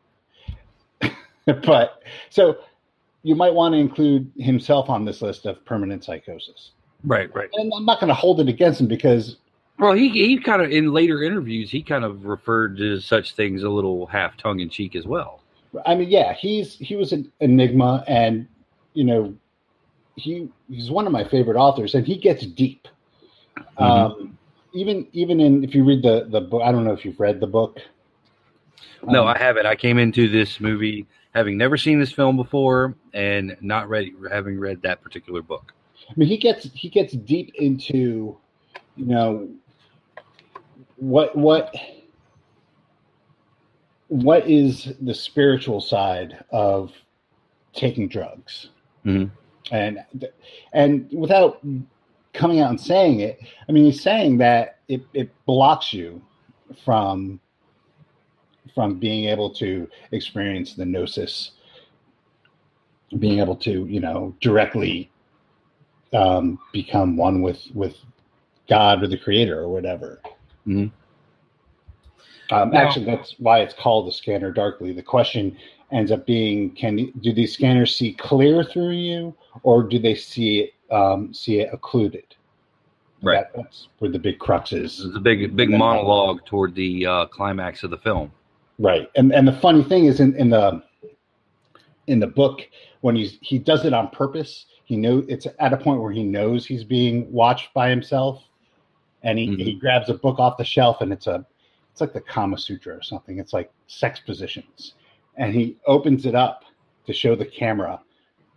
but 1.46 2.02
so 2.30 2.58
you 3.24 3.36
might 3.36 3.54
want 3.54 3.74
to 3.74 3.80
include 3.80 4.32
himself 4.38 4.90
on 4.90 5.06
this 5.06 5.22
list 5.22 5.46
of 5.46 5.64
permanent 5.66 6.04
psychosis. 6.04 6.72
Right. 7.04 7.34
Right. 7.36 7.50
And 7.54 7.72
I'm 7.76 7.86
not 7.86 8.00
going 8.00 8.08
to 8.10 8.16
hold 8.16 8.40
it 8.40 8.48
against 8.48 8.82
him 8.82 8.88
because 8.88 9.38
Well, 9.80 9.94
he 9.94 10.10
he 10.10 10.40
kind 10.40 10.62
of 10.62 10.72
in 10.72 10.94
later 10.94 11.24
interviews 11.24 11.70
he 11.70 11.84
kind 11.84 12.04
of 12.04 12.26
referred 12.26 12.78
to 12.78 13.00
such 13.00 13.36
things 13.36 13.64
a 13.64 13.70
little 13.70 14.06
half 14.08 14.38
tongue 14.38 14.60
in 14.60 14.70
cheek 14.70 14.96
as 14.96 15.06
well. 15.06 15.42
I 15.86 15.96
mean, 15.96 16.10
yeah, 16.10 16.34
he's 16.34 16.76
he 16.76 16.96
was 16.96 17.12
an 17.12 17.32
enigma, 17.40 18.04
and 18.08 18.48
you 18.94 19.04
know, 19.04 19.36
he 20.16 20.50
he's 20.70 20.90
one 20.90 21.06
of 21.06 21.12
my 21.12 21.24
favorite 21.24 21.58
authors, 21.58 21.96
and 21.96 22.06
he 22.06 22.18
gets 22.18 22.46
deep. 22.46 22.88
Um, 23.78 24.35
even 24.76 25.08
even 25.14 25.40
in 25.40 25.64
if 25.64 25.74
you 25.74 25.84
read 25.84 26.04
the 26.04 26.28
the 26.30 26.42
book, 26.42 26.62
I 26.64 26.72
don't 26.72 26.84
know 26.84 26.94
if 26.94 27.06
you've 27.06 27.20
read 27.20 27.40
the 27.40 27.48
book. 27.48 27.80
No, 29.08 29.22
Um, 29.24 29.28
I 29.30 29.38
haven't. 29.38 29.66
I 29.66 29.76
came 29.76 29.98
into 29.98 30.28
this 30.28 30.60
movie 30.60 31.08
having 31.34 31.58
never 31.58 31.78
seen 31.78 32.00
this 32.00 32.12
film 32.12 32.36
before 32.36 32.96
and 33.14 33.56
not 33.62 33.88
read 33.90 34.12
having 34.32 34.60
read 34.60 34.82
that 34.82 35.02
particular 35.02 35.42
book. 35.42 35.74
I 36.10 36.14
mean, 36.16 36.28
he 36.28 36.38
gets 36.38 36.70
he 36.74 36.90
gets 36.90 37.14
deep 37.14 37.54
into, 37.56 38.38
you 38.96 39.06
know, 39.06 39.50
what 40.98 41.36
what 41.36 41.74
what 44.08 44.48
is 44.48 44.94
the 45.02 45.14
spiritual 45.14 45.82
side 45.82 46.44
of 46.52 46.92
taking 47.74 48.08
drugs, 48.08 48.70
Mhm. 49.06 49.32
and 49.72 50.00
and 50.74 51.10
without 51.12 51.60
coming 52.36 52.60
out 52.60 52.70
and 52.70 52.80
saying 52.80 53.22
it, 53.22 53.40
I 53.68 53.72
mean, 53.72 53.86
he's 53.86 54.02
saying 54.02 54.38
that 54.38 54.80
it 54.88 55.02
it 55.14 55.32
blocks 55.46 55.94
you 55.94 56.22
from 56.84 57.40
from 58.74 59.00
being 59.00 59.26
able 59.26 59.50
to 59.56 59.88
experience 60.12 60.74
the 60.76 60.86
gnosis, 60.86 61.52
being 63.20 63.40
able 63.40 63.56
to 63.58 63.86
you 63.86 64.00
know 64.00 64.36
directly 64.42 65.10
um, 66.14 66.60
become 66.72 67.18
one 67.18 67.42
with 67.42 67.62
with 67.74 67.98
God 68.70 69.02
or 69.04 69.08
the 69.08 69.18
Creator 69.18 69.60
or 69.60 69.70
whatever. 69.70 70.22
Mhm. 70.68 70.92
Um, 72.52 72.70
Now- 72.70 72.78
actually, 72.78 73.06
that's 73.06 73.36
why 73.40 73.62
it's 73.62 73.74
called 73.74 74.08
the 74.08 74.12
scanner 74.12 74.52
darkly. 74.52 74.92
The 74.92 75.02
question 75.02 75.58
ends 75.92 76.12
up 76.12 76.26
being: 76.26 76.72
Can 76.72 77.12
do 77.22 77.34
these 77.34 77.54
scanners 77.54 77.96
see 77.96 78.14
clear 78.14 78.64
through 78.64 78.92
you, 78.92 79.34
or 79.64 79.84
do 79.84 79.98
they 80.00 80.16
see 80.16 80.60
it 80.60 80.74
um, 80.92 81.34
see 81.34 81.60
it 81.60 81.70
occluded? 81.74 82.36
Right. 83.22 83.46
That- 83.54 83.64
that's 83.64 83.88
where 84.00 84.12
the 84.12 84.20
big 84.20 84.40
crux 84.40 84.72
is. 84.74 85.00
is 85.00 85.16
a 85.16 85.20
big 85.20 85.56
big 85.56 85.70
monologue 85.72 86.46
toward 86.46 86.76
the 86.76 87.06
uh, 87.06 87.26
climax 87.28 87.84
of 87.84 87.90
the 87.92 87.98
film. 87.98 88.32
Right. 88.78 89.10
And 89.16 89.34
and 89.34 89.48
the 89.48 89.54
funny 89.54 89.84
thing 89.84 90.06
is 90.06 90.20
in, 90.20 90.36
in 90.36 90.50
the 90.50 90.84
in 92.08 92.20
the 92.20 92.28
book 92.28 92.62
when 93.02 93.16
he's 93.16 93.38
he 93.42 93.58
does 93.58 93.86
it 93.86 93.94
on 93.94 94.10
purpose. 94.10 94.66
He 94.84 94.96
know 94.98 95.24
it's 95.28 95.48
at 95.60 95.74
a 95.74 95.78
point 95.78 96.02
where 96.02 96.12
he 96.12 96.24
knows 96.24 96.66
he's 96.66 96.84
being 96.84 97.32
watched 97.32 97.74
by 97.74 97.90
himself, 97.90 98.44
and 99.24 99.40
he, 99.40 99.48
Mhm. 99.48 99.64
he 99.64 99.74
grabs 99.74 100.10
a 100.10 100.14
book 100.14 100.38
off 100.38 100.58
the 100.58 100.64
shelf 100.66 101.02
and 101.02 101.12
it's 101.12 101.26
a 101.28 101.46
it's 101.92 102.02
like 102.02 102.14
the 102.14 102.22
Kama 102.22 102.58
Sutra 102.58 102.96
or 102.96 103.02
something. 103.02 103.40
It's 103.40 103.54
like 103.54 103.72
sex 103.88 104.20
positions, 104.20 104.94
and 105.38 105.56
he 105.56 105.78
opens 105.88 106.26
it 106.26 106.36
up 106.36 106.64
to 107.08 107.14
show 107.14 107.36
the 107.36 107.46
camera 107.46 108.02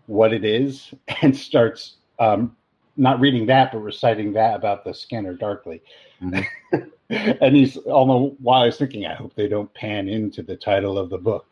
what 0.07 0.33
it 0.33 0.45
is 0.45 0.93
and 1.23 1.35
starts 1.35 1.98
um, 2.19 2.57
not 2.97 3.21
reading 3.21 3.47
that 3.47 3.73
but 3.73 3.79
reciting 3.79 4.33
that 4.33 4.57
about 4.57 4.85
the 4.85 4.93
scanner 4.93 5.35
darkly. 5.35 5.83
Mhm. 6.23 6.45
and 7.11 7.57
he's 7.57 7.79
although 7.87 8.37
while 8.41 8.63
I 8.63 8.67
was 8.67 8.77
thinking, 8.77 9.07
I 9.07 9.15
hope 9.15 9.35
they 9.35 9.49
don't 9.49 9.73
pan 9.75 10.09
into 10.09 10.43
the 10.43 10.57
title 10.57 10.99
of 10.99 11.11
the 11.11 11.19
book. 11.19 11.47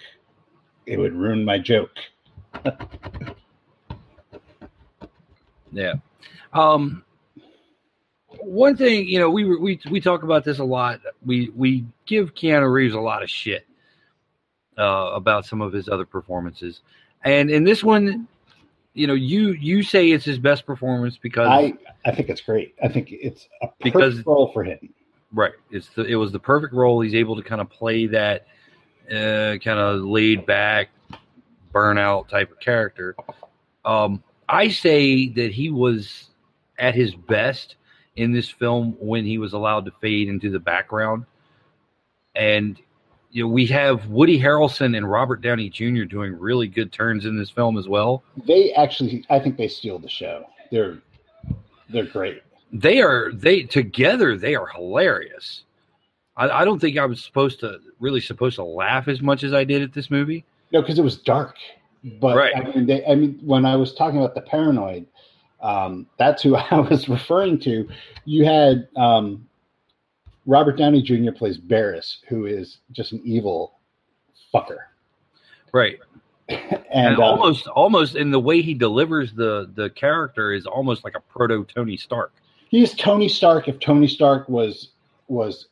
It 0.86 0.98
would 0.98 1.14
ruin 1.14 1.44
my 1.44 1.58
joke. 1.58 1.96
Yeah. 5.72 5.94
Um, 6.52 7.04
one 8.40 8.76
thing, 8.76 9.06
you 9.06 9.18
know, 9.18 9.30
we 9.30 9.44
we 9.44 9.78
we 9.90 10.00
talk 10.00 10.22
about 10.22 10.44
this 10.44 10.58
a 10.58 10.64
lot. 10.64 11.00
We 11.24 11.50
we 11.54 11.84
give 12.06 12.34
Keanu 12.34 12.72
Reeves 12.72 12.94
a 12.94 13.00
lot 13.00 13.22
of 13.22 13.30
shit 13.30 13.66
uh, 14.78 15.10
about 15.14 15.44
some 15.44 15.60
of 15.60 15.72
his 15.72 15.88
other 15.88 16.06
performances, 16.06 16.80
and 17.24 17.50
in 17.50 17.64
this 17.64 17.84
one, 17.84 18.26
you 18.96 19.06
know, 19.06 19.14
you 19.14 19.50
you 19.52 19.82
say 19.82 20.10
it's 20.10 20.24
his 20.24 20.38
best 20.38 20.64
performance 20.66 21.18
because 21.18 21.46
I 21.48 21.74
I 22.04 22.12
think 22.12 22.28
it's 22.30 22.40
great. 22.40 22.74
I 22.82 22.88
think 22.88 23.08
it's 23.12 23.46
a 23.62 23.66
perfect 23.66 23.82
Because- 23.82 24.26
role 24.26 24.50
for 24.52 24.64
him. 24.64 24.78
right, 25.32 25.52
it's 25.70 25.88
the, 25.90 26.04
it 26.04 26.16
was 26.16 26.32
the 26.32 26.38
perfect 26.38 26.72
role. 26.72 27.00
He's 27.02 27.14
able 27.14 27.36
to 27.36 27.42
kind 27.42 27.60
of 27.60 27.68
play 27.68 28.06
that 28.06 28.46
uh, 29.10 29.58
kind 29.62 29.78
of 29.78 30.00
laid 30.00 30.46
back, 30.46 30.88
burnout 31.74 32.28
type 32.28 32.50
of 32.50 32.58
character. 32.58 33.14
Um, 33.84 34.22
I 34.48 34.68
say 34.68 35.28
that 35.28 35.52
he 35.52 35.70
was 35.70 36.30
at 36.78 36.94
his 36.94 37.14
best 37.14 37.76
in 38.16 38.32
this 38.32 38.48
film 38.48 38.96
when 38.98 39.24
he 39.26 39.36
was 39.38 39.52
allowed 39.52 39.84
to 39.84 39.92
fade 40.00 40.28
into 40.28 40.50
the 40.50 40.58
background. 40.58 41.26
And 42.34 42.80
you 43.36 43.42
know, 43.42 43.48
we 43.50 43.66
have 43.66 44.06
Woody 44.06 44.40
Harrelson 44.40 44.96
and 44.96 45.10
Robert 45.10 45.42
Downey 45.42 45.68
Jr. 45.68 46.04
doing 46.04 46.38
really 46.38 46.68
good 46.68 46.90
turns 46.90 47.26
in 47.26 47.36
this 47.36 47.50
film 47.50 47.76
as 47.76 47.86
well. 47.86 48.22
They 48.46 48.72
actually, 48.72 49.26
I 49.28 49.38
think 49.40 49.58
they 49.58 49.68
steal 49.68 49.98
the 49.98 50.08
show. 50.08 50.46
They're 50.72 50.96
they're 51.90 52.06
great. 52.06 52.42
They 52.72 53.02
are 53.02 53.30
they 53.34 53.64
together 53.64 54.38
they 54.38 54.54
are 54.54 54.66
hilarious. 54.68 55.64
I, 56.38 56.48
I 56.48 56.64
don't 56.64 56.78
think 56.78 56.96
I 56.96 57.04
was 57.04 57.22
supposed 57.22 57.60
to 57.60 57.78
really 58.00 58.22
supposed 58.22 58.56
to 58.56 58.64
laugh 58.64 59.06
as 59.06 59.20
much 59.20 59.44
as 59.44 59.52
I 59.52 59.64
did 59.64 59.82
at 59.82 59.92
this 59.92 60.10
movie. 60.10 60.46
No, 60.72 60.80
because 60.80 60.98
it 60.98 61.04
was 61.04 61.18
dark. 61.18 61.56
But 62.18 62.36
Right. 62.36 62.56
I 62.56 62.62
mean, 62.74 62.86
they, 62.86 63.04
I 63.04 63.16
mean, 63.16 63.38
when 63.44 63.66
I 63.66 63.76
was 63.76 63.92
talking 63.92 64.18
about 64.18 64.34
the 64.34 64.40
paranoid, 64.40 65.06
um, 65.60 66.06
that's 66.18 66.42
who 66.42 66.56
I 66.70 66.80
was 66.80 67.06
referring 67.06 67.58
to. 67.60 67.86
You 68.24 68.46
had 68.46 68.88
um, 68.96 69.46
Robert 70.46 70.76
Downey 70.78 71.02
Jr. 71.02 71.32
plays 71.32 71.58
Barris, 71.58 72.18
who 72.28 72.46
is 72.46 72.78
just 72.92 73.12
an 73.12 73.20
evil 73.24 73.78
fucker, 74.54 74.78
Right. 75.72 75.98
and, 76.48 76.84
And, 76.92 77.18
uh, 77.18 77.22
almost 77.24 77.66
almost 77.66 78.14
in 78.16 78.30
the 78.30 78.38
way 78.40 78.62
he 78.62 78.72
delivers 78.74 79.32
the 79.32 79.68
the 79.74 79.90
character 79.90 80.52
is 80.52 80.64
almost 80.66 81.02
like 81.04 81.16
a 81.16 81.20
proto 81.20 81.64
Tony 81.64 81.96
Stark. 81.96 82.32
he's 82.68 82.94
Tony 82.94 83.28
Stark. 83.28 83.66
If 83.68 83.80
Tony 83.80 84.06
Stark 84.06 84.48
was 84.48 84.90
was 85.28 85.66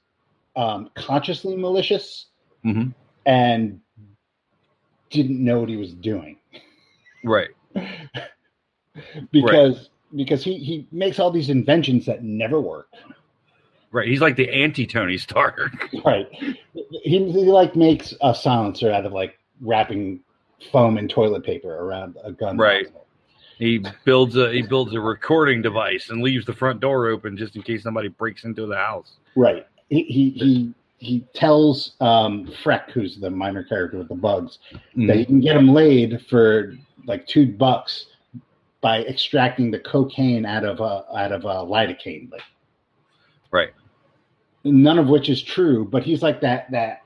um, 0.56 0.90
consciously 0.94 1.56
malicious 1.56 2.26
Mm-hmm. 2.64 2.90
and 3.26 3.80
didn't 5.10 5.44
know 5.44 5.60
what 5.60 5.68
he 5.68 5.76
was 5.76 5.92
doing, 5.94 6.38
Right. 7.22 7.50
because 9.30 9.90
because 10.14 10.42
he 10.44 10.56
he 10.58 10.86
makes 10.92 11.18
all 11.18 11.30
these 11.30 11.50
inventions 11.50 12.06
that 12.06 12.22
never 12.24 12.60
work. 12.60 12.88
Right. 13.94 14.08
He's 14.08 14.20
like 14.20 14.34
the 14.34 14.50
anti 14.50 14.88
Tony 14.88 15.16
Stark. 15.16 15.88
Right. 16.04 16.26
He, 16.32 16.60
he 17.04 17.18
like 17.20 17.76
makes 17.76 18.12
a 18.20 18.34
silencer 18.34 18.90
out 18.90 19.06
of 19.06 19.12
like 19.12 19.38
wrapping 19.60 20.18
foam 20.72 20.98
and 20.98 21.08
toilet 21.08 21.44
paper 21.44 21.72
around 21.72 22.16
a 22.24 22.32
gun. 22.32 22.58
Right. 22.58 22.88
He 23.56 23.84
builds 24.04 24.36
a 24.36 24.52
he 24.52 24.62
builds 24.62 24.92
a 24.94 25.00
recording 25.00 25.62
device 25.62 26.10
and 26.10 26.22
leaves 26.22 26.44
the 26.44 26.52
front 26.52 26.80
door 26.80 27.06
open 27.06 27.36
just 27.36 27.54
in 27.54 27.62
case 27.62 27.84
somebody 27.84 28.08
breaks 28.08 28.42
into 28.42 28.66
the 28.66 28.74
house. 28.74 29.12
Right. 29.36 29.64
He 29.90 30.02
he 30.02 30.30
he, 30.30 30.74
he 30.98 31.20
tells 31.32 31.92
um, 32.00 32.48
Freck, 32.64 32.90
who's 32.90 33.18
the 33.18 33.30
minor 33.30 33.62
character 33.62 33.98
with 33.98 34.08
the 34.08 34.16
bugs, 34.16 34.58
that 35.06 35.16
he 35.16 35.24
can 35.24 35.38
get 35.38 35.56
him 35.56 35.68
laid 35.68 36.26
for 36.28 36.74
like 37.06 37.28
two 37.28 37.46
bucks 37.46 38.06
by 38.80 39.04
extracting 39.04 39.70
the 39.70 39.78
cocaine 39.78 40.44
out 40.44 40.64
of 40.64 40.80
a 40.80 41.04
out 41.16 41.30
of 41.30 41.44
a 41.44 41.64
lidocaine. 41.64 42.28
Like, 42.32 42.42
Right. 43.52 43.70
None 44.64 44.98
of 44.98 45.08
which 45.08 45.28
is 45.28 45.42
true, 45.42 45.84
but 45.84 46.02
he's 46.02 46.22
like 46.22 46.40
that 46.40 46.70
that 46.70 47.02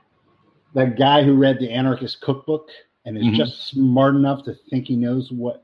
that 0.73 0.97
guy 0.97 1.23
who 1.23 1.33
read 1.35 1.59
the 1.59 1.69
anarchist 1.71 2.21
cookbook 2.21 2.69
and 3.05 3.17
is 3.17 3.23
Mhm. 3.23 3.35
just 3.35 3.67
smart 3.67 4.15
enough 4.15 4.43
to 4.43 4.53
think 4.69 4.87
he 4.87 4.95
knows 4.95 5.31
what 5.31 5.63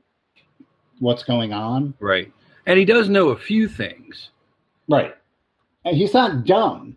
what's 0.98 1.22
going 1.22 1.52
on. 1.52 1.94
Right. 2.00 2.32
And 2.66 2.78
he 2.78 2.84
does 2.84 3.08
know 3.08 3.28
a 3.28 3.36
few 3.36 3.68
things. 3.68 4.30
Right. 4.88 5.14
And 5.84 5.96
he's 5.96 6.14
not 6.14 6.44
dumb. 6.44 6.96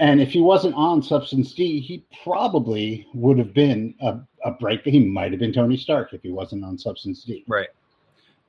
And 0.00 0.20
if 0.20 0.30
he 0.32 0.40
wasn't 0.40 0.74
on 0.74 1.02
Substance 1.02 1.52
D, 1.54 1.80
he 1.80 2.04
probably 2.22 3.06
would 3.14 3.38
have 3.38 3.52
been 3.54 3.94
a, 4.00 4.20
a 4.44 4.52
break. 4.52 4.84
He 4.84 5.00
might 5.00 5.32
have 5.32 5.40
been 5.40 5.52
Tony 5.52 5.76
Stark 5.76 6.12
if 6.12 6.22
he 6.22 6.30
wasn't 6.30 6.64
on 6.64 6.76
Substance 6.78 7.24
D. 7.24 7.44
Right. 7.48 7.68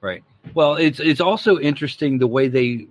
Right. 0.02 0.24
Well, 0.54 0.76
it's 0.76 1.00
it's 1.00 1.22
also 1.22 1.60
interesting 1.60 2.18
the 2.20 2.28
way 2.28 2.48
they 2.48 2.88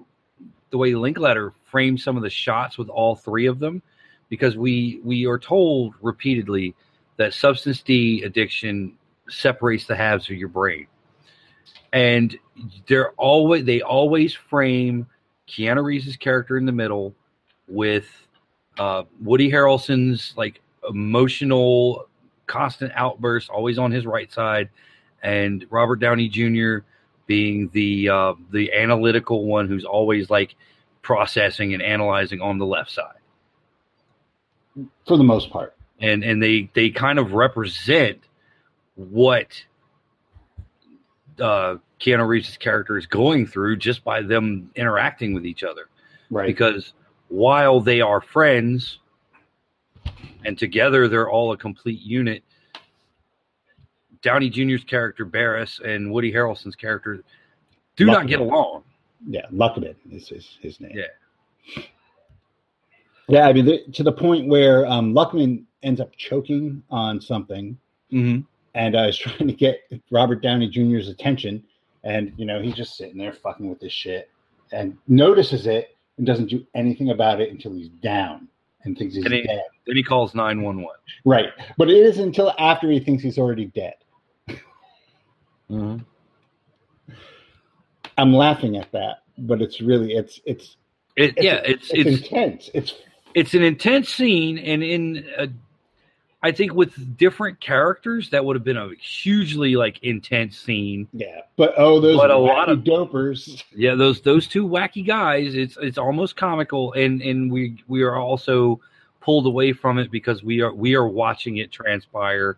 the 0.70 0.78
way 0.78 0.94
Linklater 0.94 1.52
frames 1.70 2.02
some 2.04 2.16
of 2.16 2.22
the 2.22 2.30
shots 2.30 2.78
with 2.78 2.88
all 2.88 3.16
three 3.16 3.46
of 3.46 3.58
them 3.58 3.82
because 4.28 4.56
we 4.56 5.00
we 5.04 5.26
are 5.26 5.38
told 5.38 5.94
repeatedly 6.02 6.74
that 7.16 7.34
substance 7.34 7.82
D 7.82 8.22
addiction 8.22 8.94
separates 9.28 9.86
the 9.86 9.96
halves 9.96 10.28
of 10.30 10.36
your 10.36 10.48
brain. 10.48 10.86
and 11.92 12.36
they're 12.86 13.12
always 13.12 13.64
they 13.64 13.80
always 13.82 14.34
frame 14.34 15.06
Keanu 15.48 15.84
Reeves' 15.84 16.16
character 16.16 16.56
in 16.58 16.66
the 16.66 16.72
middle 16.72 17.14
with 17.68 18.06
uh, 18.78 19.04
Woody 19.22 19.50
Harrelson's 19.50 20.34
like 20.36 20.60
emotional, 20.88 22.06
constant 22.46 22.92
outbursts, 22.94 23.50
always 23.50 23.78
on 23.78 23.90
his 23.90 24.06
right 24.06 24.32
side, 24.32 24.68
and 25.22 25.66
Robert 25.70 25.96
Downey 25.96 26.28
Jr. 26.28 26.78
being 27.28 27.68
the 27.72 28.08
uh, 28.08 28.34
the 28.50 28.72
analytical 28.72 29.44
one 29.44 29.68
who's 29.68 29.84
always 29.84 30.28
like 30.28 30.56
processing 31.02 31.74
and 31.74 31.82
analyzing 31.82 32.40
on 32.40 32.58
the 32.58 32.66
left 32.66 32.90
side. 32.90 33.14
for 35.06 35.16
the 35.16 35.22
most 35.22 35.50
part. 35.50 35.76
and 36.00 36.24
and 36.24 36.42
they 36.42 36.68
they 36.74 36.90
kind 36.90 37.20
of 37.20 37.32
represent 37.34 38.18
what 38.96 39.62
uh, 41.38 41.76
Keanu 42.00 42.26
Reeves' 42.26 42.56
character 42.56 42.96
is 42.96 43.06
going 43.06 43.46
through 43.46 43.76
just 43.76 44.02
by 44.02 44.22
them 44.22 44.70
interacting 44.74 45.34
with 45.34 45.46
each 45.46 45.62
other. 45.62 45.88
Right. 46.30 46.46
Because 46.46 46.92
while 47.28 47.80
they 47.80 48.00
are 48.00 48.20
friends 48.20 48.98
and 50.44 50.58
together 50.58 51.08
they're 51.08 51.30
all 51.30 51.52
a 51.52 51.56
complete 51.56 52.00
unit, 52.00 52.42
Downey 54.22 54.50
Jr.'s 54.50 54.84
character 54.84 55.24
Barris 55.24 55.80
and 55.84 56.10
Woody 56.12 56.32
Harrelson's 56.32 56.74
character 56.76 57.22
do 57.96 58.06
not 58.06 58.26
get 58.26 58.40
along. 58.40 58.84
yeah, 59.28 59.46
Luckman 59.52 59.94
is 60.10 60.28
his, 60.28 60.58
his 60.60 60.80
name. 60.80 60.92
Yeah. 60.94 61.82
Yeah, 63.28 63.46
I 63.46 63.52
mean, 63.52 63.66
the, 63.66 63.84
to 63.92 64.02
the 64.02 64.12
point 64.12 64.48
where 64.48 64.86
um, 64.86 65.12
Luckman 65.12 65.64
ends 65.82 66.00
up 66.00 66.14
choking 66.16 66.82
on 66.90 67.20
something, 67.20 67.76
Mm-hmm. 68.10 68.40
and 68.74 68.96
uh, 68.96 69.00
is 69.08 69.18
trying 69.18 69.46
to 69.48 69.52
get 69.52 69.80
Robert 70.10 70.40
Downey 70.42 70.66
Jr.'s 70.68 71.08
attention, 71.08 71.62
and 72.04 72.32
you 72.38 72.46
know 72.46 72.62
he's 72.62 72.72
just 72.74 72.96
sitting 72.96 73.18
there 73.18 73.34
fucking 73.34 73.68
with 73.68 73.80
this 73.80 73.92
shit, 73.92 74.30
and 74.72 74.96
notices 75.08 75.66
it 75.66 75.94
and 76.16 76.26
doesn't 76.26 76.46
do 76.48 76.66
anything 76.74 77.10
about 77.10 77.38
it 77.42 77.50
until 77.50 77.74
he's 77.74 77.88
down 78.02 78.48
and 78.84 78.96
thinks 78.96 79.14
he's 79.14 79.26
And 79.26 79.34
he- 79.34 79.42
dead. 79.42 79.60
Then 79.86 79.96
he 79.96 80.02
calls 80.02 80.34
nine 80.34 80.62
one 80.62 80.80
one. 80.82 80.96
Right, 81.26 81.50
but 81.76 81.90
it 81.90 81.98
is 81.98 82.16
until 82.18 82.54
after 82.58 82.90
he 82.90 82.98
thinks 82.98 83.22
he's 83.22 83.36
already 83.38 83.66
dead. 83.66 83.94
Mm-hmm. 85.70 87.12
I'm 88.16 88.32
laughing 88.34 88.76
at 88.76 88.90
that, 88.92 89.22
but 89.38 89.62
it's 89.62 89.80
really 89.80 90.12
it's 90.12 90.40
it's, 90.44 90.76
It, 91.16 91.34
it's 91.36 91.42
yeah, 91.44 91.60
it's 91.64 91.90
it's, 91.90 92.08
it's 92.08 92.22
intense. 92.28 92.70
It's 92.74 92.94
it's 93.34 93.54
an 93.54 93.62
intense 93.62 94.08
scene 94.08 94.58
and 94.58 94.82
in 94.82 95.24
a, 95.36 95.48
I 96.42 96.52
think 96.52 96.72
with 96.72 97.16
different 97.16 97.60
characters 97.60 98.30
that 98.30 98.44
would 98.44 98.56
have 98.56 98.64
been 98.64 98.76
a 98.76 98.90
hugely 99.00 99.76
like 99.76 100.02
intense 100.02 100.56
scene. 100.58 101.08
yeah, 101.12 101.42
but 101.56 101.74
oh, 101.76 102.00
those 102.00 102.16
But 102.16 102.30
a 102.30 102.38
lot 102.38 102.68
of- 102.68 102.80
dopers. 102.80 103.62
Yeah, 103.74 103.94
those 103.94 104.20
those 104.22 104.46
two 104.48 104.66
wacky 104.66 105.06
guys, 105.06 105.54
it's 105.54 105.76
it's 105.80 105.98
almost 105.98 106.36
comical 106.36 106.92
and 106.94 107.20
and 107.22 107.52
we 107.52 107.82
we 107.88 108.02
are 108.02 108.16
also 108.16 108.80
pulled 109.20 109.46
away 109.46 109.72
from 109.72 109.98
it 109.98 110.10
because 110.10 110.42
we 110.42 110.60
are 110.60 110.72
we 110.72 110.94
are 110.94 111.06
watching 111.06 111.58
it 111.58 111.70
transpire 111.70 112.56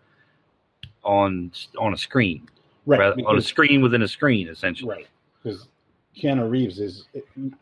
on 1.02 1.50
on 1.78 1.92
a 1.92 1.98
screen. 1.98 2.48
Right, 2.90 3.00
rather- 3.00 3.22
on 3.26 3.38
a 3.38 3.42
screen 3.42 3.80
within 3.82 4.02
a 4.02 4.08
screen 4.08 4.48
essentially. 4.48 4.96
Right, 4.96 5.06
because 5.42 5.68
Keanu 6.16 6.50
Reeves 6.50 6.78
is 6.80 7.06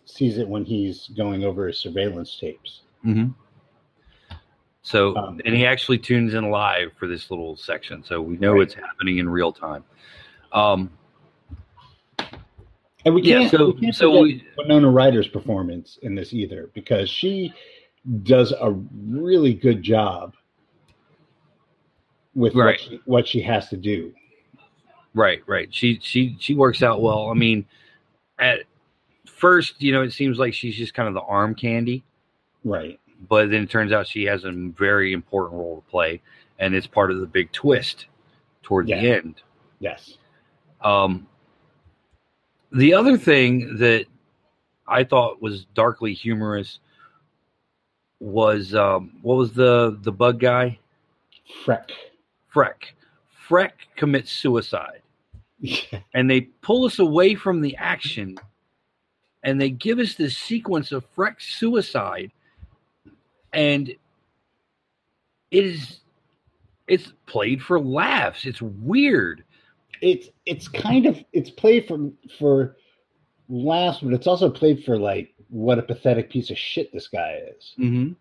sees 0.04 0.38
it 0.38 0.48
when 0.48 0.64
he's 0.64 1.08
going 1.08 1.44
over 1.44 1.66
his 1.66 1.78
surveillance 1.78 2.38
tapes. 2.40 2.80
Mm-hmm. 3.04 3.28
So 4.82 5.14
Um, 5.16 5.40
and 5.44 5.54
he 5.54 5.66
actually 5.66 5.98
tunes 5.98 6.32
in 6.34 6.50
live 6.50 6.92
for 6.98 7.06
this 7.06 7.30
little 7.30 7.56
section, 7.56 8.02
so 8.02 8.22
we 8.22 8.38
know 8.38 8.54
Right. 8.54 8.62
it's 8.62 8.74
happening 8.74 9.18
in 9.18 9.28
real 9.28 9.52
time. 9.52 9.84
Um, 10.52 10.90
And 13.04 13.14
we 13.14 13.22
can't, 13.22 13.50
so- 13.50 13.72
we 13.72 13.80
can't 13.80 13.94
so 13.94 14.20
we- 14.22 14.42
Winona 14.56 14.88
Ryder's 14.90 15.28
performance 15.28 15.98
in 16.02 16.14
this 16.14 16.32
either, 16.32 16.70
because 16.74 17.08
she 17.10 17.52
does 18.22 18.52
a 18.58 18.70
really 18.70 19.52
good 19.54 19.82
job 19.82 20.34
with 22.34 22.54
Right. 22.54 22.66
what, 22.66 22.80
she, 22.80 23.00
what 23.04 23.28
she 23.28 23.40
has 23.42 23.68
to 23.68 23.76
do. 23.76 24.12
Right, 25.14 25.42
right. 25.46 25.72
She 25.72 25.98
she 26.02 26.36
she 26.38 26.54
works 26.54 26.82
out 26.82 27.00
well. 27.02 27.30
I 27.30 27.34
mean, 27.34 27.64
at 28.38 28.60
first, 29.26 29.80
you 29.82 29.92
know, 29.92 30.02
it 30.02 30.12
seems 30.12 30.38
like 30.38 30.54
she's 30.54 30.76
just 30.76 30.94
kind 30.94 31.08
of 31.08 31.14
the 31.14 31.22
arm 31.22 31.54
candy, 31.54 32.04
Right. 32.64 33.00
but 33.28 33.50
then 33.50 33.64
it 33.64 33.70
turns 33.70 33.92
out 33.92 34.06
she 34.06 34.24
has 34.24 34.44
a 34.44 34.52
very 34.52 35.12
important 35.12 35.58
role 35.58 35.76
to 35.82 35.90
play, 35.90 36.20
and 36.58 36.74
it's 36.74 36.86
part 36.86 37.10
of 37.10 37.20
the 37.20 37.26
big 37.26 37.50
twist 37.52 38.06
toward 38.62 38.86
the 38.86 38.94
end. 38.94 39.36
Yes. 39.80 40.18
Um, 40.82 41.26
the 42.70 42.94
other 42.94 43.16
thing 43.16 43.78
that 43.78 44.04
I 44.86 45.04
thought 45.04 45.40
was 45.42 45.64
darkly 45.74 46.12
humorous 46.12 46.78
was 48.20 48.74
um, 48.74 49.12
what 49.22 49.36
was 49.36 49.52
the 49.52 49.98
the 50.02 50.12
bug 50.12 50.38
guy 50.40 50.78
Freck. 51.64 51.90
Freck. 52.54 52.92
Freck 53.48 53.72
commits 53.96 54.30
suicide. 54.30 55.02
and 56.14 56.30
they 56.30 56.42
pull 56.42 56.84
us 56.84 56.98
away 56.98 57.34
from 57.34 57.60
the 57.60 57.74
action 57.76 58.36
and 59.42 59.60
they 59.60 59.70
give 59.70 59.98
us 59.98 60.14
this 60.14 60.36
sequence 60.36 60.92
of 60.92 61.04
Freck's 61.16 61.52
suicide 61.56 62.30
and 63.52 63.88
it 63.88 63.98
is 65.64 66.00
it's 66.86 67.12
played 67.26 67.60
for 67.60 67.80
laughs 67.80 68.44
it's 68.44 68.62
weird 68.62 69.42
it's 70.00 70.28
it's 70.46 70.68
kind 70.68 71.06
of 71.06 71.18
it's 71.32 71.50
played 71.50 71.88
for 71.88 72.10
for 72.38 72.76
laughs, 73.48 73.98
but 74.00 74.12
it's 74.12 74.26
also 74.26 74.50
played 74.50 74.84
for 74.84 74.98
like 74.98 75.34
what 75.48 75.78
a 75.78 75.82
pathetic 75.82 76.30
piece 76.30 76.50
of 76.50 76.58
shit 76.58 76.92
this 76.92 77.08
guy 77.08 77.40
is. 77.56 77.74
mm-hmm. 77.78 78.12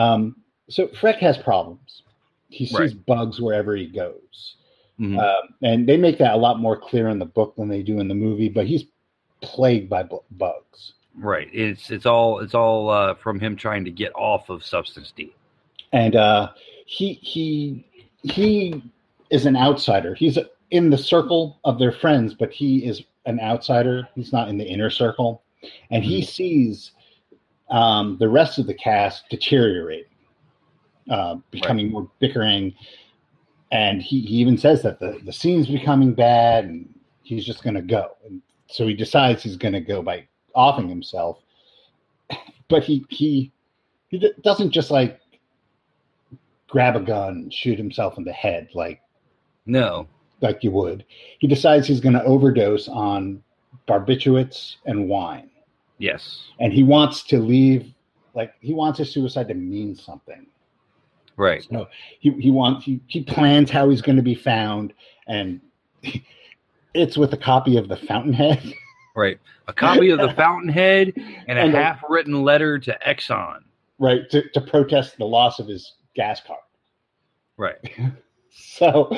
Um, 0.00 0.36
so 0.68 0.86
Freck 0.88 1.18
has 1.18 1.36
problems. 1.36 2.02
He 2.48 2.66
sees 2.66 2.78
Right. 2.94 3.06
bugs 3.06 3.40
wherever 3.40 3.76
he 3.76 3.86
goes. 3.86 4.56
Mhm. 5.00 5.18
Um, 5.18 5.54
and 5.62 5.88
they 5.88 5.96
make 5.96 6.18
that 6.18 6.34
a 6.34 6.36
lot 6.36 6.60
more 6.60 6.76
clear 6.76 7.08
in 7.08 7.18
the 7.18 7.24
book 7.26 7.56
than 7.56 7.68
they 7.68 7.82
do 7.82 8.00
in 8.00 8.08
the 8.08 8.14
movie. 8.14 8.48
But 8.48 8.66
he's 8.66 8.84
plagued 9.40 9.88
by 9.88 10.02
bu- 10.02 10.20
bugs, 10.32 10.92
right 11.16 11.48
it's 11.52 11.90
it's 11.90 12.06
all 12.06 12.40
it's 12.40 12.54
all 12.54 12.90
uh, 12.90 13.14
from 13.14 13.40
him 13.40 13.56
trying 13.56 13.84
to 13.84 13.90
get 13.90 14.12
off 14.14 14.50
of 14.50 14.64
substance 14.64 15.12
d 15.16 15.32
and 15.92 16.16
uh, 16.16 16.50
he 16.86 17.14
he 17.14 17.84
he 18.22 18.82
is 19.30 19.46
an 19.46 19.56
outsider. 19.56 20.14
He's 20.14 20.38
in 20.70 20.90
the 20.90 20.98
circle 20.98 21.58
of 21.64 21.78
their 21.78 21.92
friends, 21.92 22.34
but 22.34 22.52
he 22.52 22.84
is 22.84 23.02
an 23.26 23.40
outsider. 23.40 24.08
He's 24.14 24.32
not 24.32 24.48
in 24.48 24.58
the 24.58 24.64
inner 24.64 24.90
circle, 24.90 25.42
and 25.90 26.04
he 26.04 26.22
sees 26.22 26.92
um, 27.70 28.16
the 28.18 28.28
rest 28.28 28.58
of 28.58 28.66
the 28.66 28.74
cast 28.74 29.28
deteriorate, 29.30 30.08
uh, 31.10 31.36
becoming 31.50 31.90
more 31.90 32.08
bickering. 32.18 32.74
And 33.72 34.02
he, 34.02 34.20
he 34.22 34.36
even 34.36 34.58
says 34.58 34.82
that 34.82 34.98
the, 34.98 35.20
the 35.24 35.32
scene's 35.32 35.68
becoming 35.68 36.12
bad 36.12 36.64
and 36.64 36.92
he's 37.22 37.44
just 37.44 37.62
going 37.62 37.74
to 37.74 37.82
go. 37.82 38.16
And 38.24 38.42
so 38.66 38.86
he 38.86 38.94
decides 38.94 39.42
he's 39.42 39.56
going 39.56 39.74
to 39.74 39.80
go 39.80 40.02
by 40.02 40.26
offing 40.54 40.88
himself. 40.88 41.38
But 42.68 42.84
he, 42.84 43.04
he, 43.08 43.50
he 44.10 44.32
doesn't 44.44 44.70
just 44.70 44.92
like 44.92 45.20
grab 46.68 46.94
a 46.94 47.00
gun 47.00 47.32
and 47.32 47.52
shoot 47.52 47.76
himself 47.76 48.16
in 48.16 48.22
the 48.22 48.32
head 48.32 48.68
like, 48.74 49.00
no 49.66 50.06
like 50.40 50.64
you 50.64 50.70
would. 50.70 51.04
He 51.38 51.46
decides 51.46 51.86
he's 51.86 52.00
going 52.00 52.14
to 52.14 52.24
overdose 52.24 52.88
on 52.88 53.42
barbiturates 53.88 54.76
and 54.86 55.08
wine. 55.08 55.50
yes 55.98 56.42
And 56.58 56.72
he 56.72 56.82
wants 56.82 57.22
to 57.24 57.38
leave, 57.38 57.92
like, 58.34 58.54
he 58.60 58.74
wants 58.74 58.98
his 58.98 59.12
suicide 59.12 59.48
to 59.48 59.54
mean 59.54 59.94
something. 59.94 60.46
Right 61.40 61.66
So 61.70 61.88
he, 62.20 62.30
he 62.32 62.50
wants 62.50 62.84
he, 62.84 63.00
he 63.06 63.22
plans 63.22 63.70
how 63.70 63.88
he's 63.88 64.02
going 64.02 64.16
to 64.16 64.22
be 64.22 64.34
found, 64.34 64.92
and 65.26 65.60
it's 66.94 67.16
with 67.16 67.32
a 67.32 67.36
copy 67.38 67.76
of 67.76 67.88
the 67.88 67.96
Fountainhead. 67.96 68.62
right 69.16 69.38
a 69.68 69.72
copy 69.72 70.10
of 70.10 70.18
the 70.18 70.32
fountainhead 70.36 71.12
and 71.48 71.58
a 71.58 71.62
And 71.62 71.72
half 71.72 72.00
written 72.08 72.42
letter 72.42 72.78
to 72.78 72.98
exxon 73.06 73.60
right 73.98 74.28
to, 74.30 74.48
to 74.50 74.60
protest 74.60 75.16
the 75.18 75.24
loss 75.24 75.58
of 75.58 75.66
his 75.66 75.94
gas 76.14 76.40
card. 76.46 76.60
right 77.56 77.78
So 78.50 79.10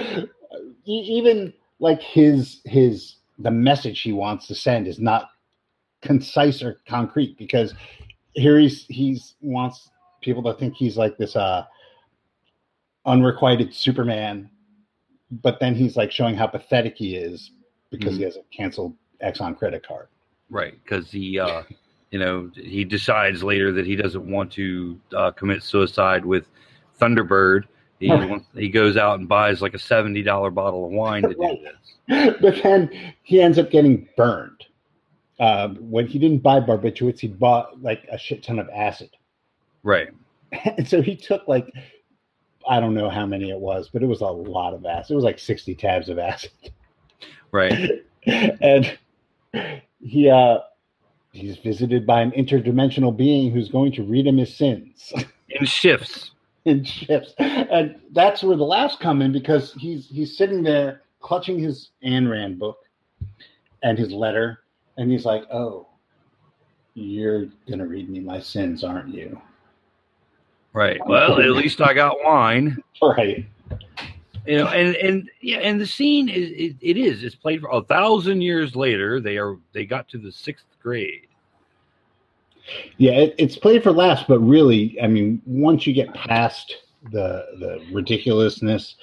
even 0.85 1.53
like 1.81 2.01
his 2.03 2.61
his 2.65 3.17
the 3.39 3.51
message 3.51 4.01
he 4.03 4.13
wants 4.13 4.47
to 4.49 4.55
send 4.55 4.87
is 4.87 4.99
not 4.99 5.31
concise 6.03 6.63
or 6.63 6.81
concrete 6.87 7.37
because 7.39 7.75
here 8.35 8.59
he's 8.59 8.87
he's 8.89 9.35
wants 9.41 9.91
people 10.23 10.43
to 10.43 10.55
think 10.55 10.75
he's 10.75 10.97
like 10.97 11.17
this 11.19 11.37
uh 11.37 11.65
unrequited 13.05 13.75
Superman, 13.75 14.51
but 15.31 15.59
then 15.61 15.75
he's 15.75 15.97
like 15.97 16.13
showing 16.13 16.35
how 16.35 16.47
pathetic 16.47 16.97
he 16.97 17.17
is 17.17 17.53
because 17.91 18.17
he 18.17 18.23
has 18.23 18.37
a 18.37 18.43
canceled 18.57 18.95
Exxon 19.23 19.57
credit 19.57 19.87
card. 19.87 20.09
Right, 20.51 20.75
because 20.83 21.11
he, 21.11 21.39
uh, 21.39 21.63
you 22.11 22.19
know, 22.19 22.51
he 22.55 22.85
decides 22.85 23.43
later 23.43 23.73
that 23.73 23.87
he 23.87 23.97
doesn't 23.97 24.31
want 24.31 24.53
to 24.53 25.01
uh, 25.17 25.31
commit 25.31 25.63
suicide 25.63 26.25
with 26.25 26.49
Thunderbird. 27.01 27.65
He 27.99 28.09
wants, 28.09 28.47
he 28.55 28.69
goes 28.69 28.97
out 28.97 29.21
and 29.21 29.29
buys 29.29 29.63
like 29.63 29.75
a 29.75 29.79
seventy 29.79 30.23
dollar 30.23 30.51
bottle 30.51 30.85
of 30.85 30.91
wine 30.91 31.23
to 31.23 31.29
do 31.29 31.59
this. 31.63 32.35
but 32.41 32.61
then 32.63 32.91
he 33.23 33.41
ends 33.41 33.59
up 33.59 33.71
getting 33.71 34.09
burned. 34.17 34.65
Uh, 35.39 35.69
when 35.81 36.07
he 36.07 36.19
didn't 36.19 36.39
buy 36.39 36.61
barbiturates, 36.61 37.21
he 37.21 37.29
bought 37.29 37.81
like 37.81 38.07
a 38.11 38.19
shit 38.19 38.43
ton 38.43 38.59
of 38.59 38.69
acid. 38.71 39.11
Right. 39.83 40.09
And 40.77 40.87
so 40.87 41.01
he 41.01 41.17
took 41.17 41.49
like 41.49 41.73
I 42.69 42.81
don't 42.81 42.95
know 42.95 43.09
how 43.11 43.27
many 43.27 43.51
it 43.51 43.59
was, 43.59 43.89
but 43.93 44.03
it 44.03 44.07
was 44.07 44.21
a 44.21 44.27
lot 44.27 44.75
of 44.75 44.85
acid. 44.87 45.13
It 45.13 45.17
was 45.17 45.25
like 45.25 45.39
60 45.39 45.75
tabs 45.75 46.09
of 46.09 46.19
acid. 46.19 46.51
Right. 47.51 48.03
and 48.27 48.99
he 50.01 50.31
uh 50.31 50.59
he's 51.33 51.59
visited 51.59 52.07
by 52.07 52.21
an 52.21 52.31
interdimensional 52.33 53.17
being 53.17 53.53
who's 53.53 53.69
going 53.69 53.93
to 53.93 54.03
read 54.03 54.27
him 54.27 54.39
his 54.39 54.55
sins 54.55 55.13
In 55.49 55.67
shifts. 55.67 56.31
in 56.65 56.85
shifts. 56.85 57.35
And 57.39 57.97
that's 58.13 58.43
where 58.43 58.57
the 58.57 58.65
laughs 58.65 58.97
come 58.97 59.23
in 59.23 59.33
because 59.33 59.73
he's 59.75 60.09
he's 60.09 60.37
sitting 60.37 60.63
there 60.63 61.03
clutching 61.21 61.59
his 61.59 61.91
Ayn 62.05 62.31
Rand 62.31 62.59
book 62.59 62.79
and 63.83 63.99
his 63.99 64.13
letter, 64.13 64.61
and 64.97 65.11
he's 65.11 65.25
like, 65.25 65.45
Oh, 65.53 65.87
you're 66.95 67.47
gonna 67.69 67.87
read 67.87 68.09
me 68.09 68.21
my 68.21 68.41
sins, 68.41 68.85
aren't 68.85 69.13
you? 69.13 69.41
Right. 70.73 71.01
Well, 71.07 71.41
at 71.41 71.51
least 71.51 71.81
I 71.81 71.93
got 71.95 72.17
wine. 72.25 72.83
Right. 73.03 73.47
You 74.47 74.59
know, 74.59 74.67
and 74.69 74.97
and 74.97 75.31
yeah, 75.41 75.59
and 75.59 75.81
the 75.81 75.87
scene 75.87 76.29
is 76.29 76.51
it, 76.51 76.77
it 76.81 76.97
is 76.97 77.23
it's 77.23 77.35
played 77.35 77.61
for 77.61 77.71
a 77.71 77.83
thousand 77.83 78.41
years 78.41 78.75
later. 78.75 79.21
They 79.21 79.37
are 79.39 79.57
they 79.73 79.87
got 79.87 80.09
to 80.11 80.19
the 80.19 80.33
sixth 80.33 80.67
grade. 80.83 81.29
Yeah, 82.97 83.13
it, 83.13 83.35
it's 83.39 83.57
played 83.57 83.83
for 83.83 83.93
laughs, 83.93 84.25
but 84.27 84.39
really, 84.41 84.97
I 85.03 85.07
mean, 85.07 85.43
once 85.47 85.87
you 85.87 85.93
get 85.93 86.13
past 86.15 86.75
the 87.11 87.45
the 87.59 87.85
ridiculousness 87.93 88.97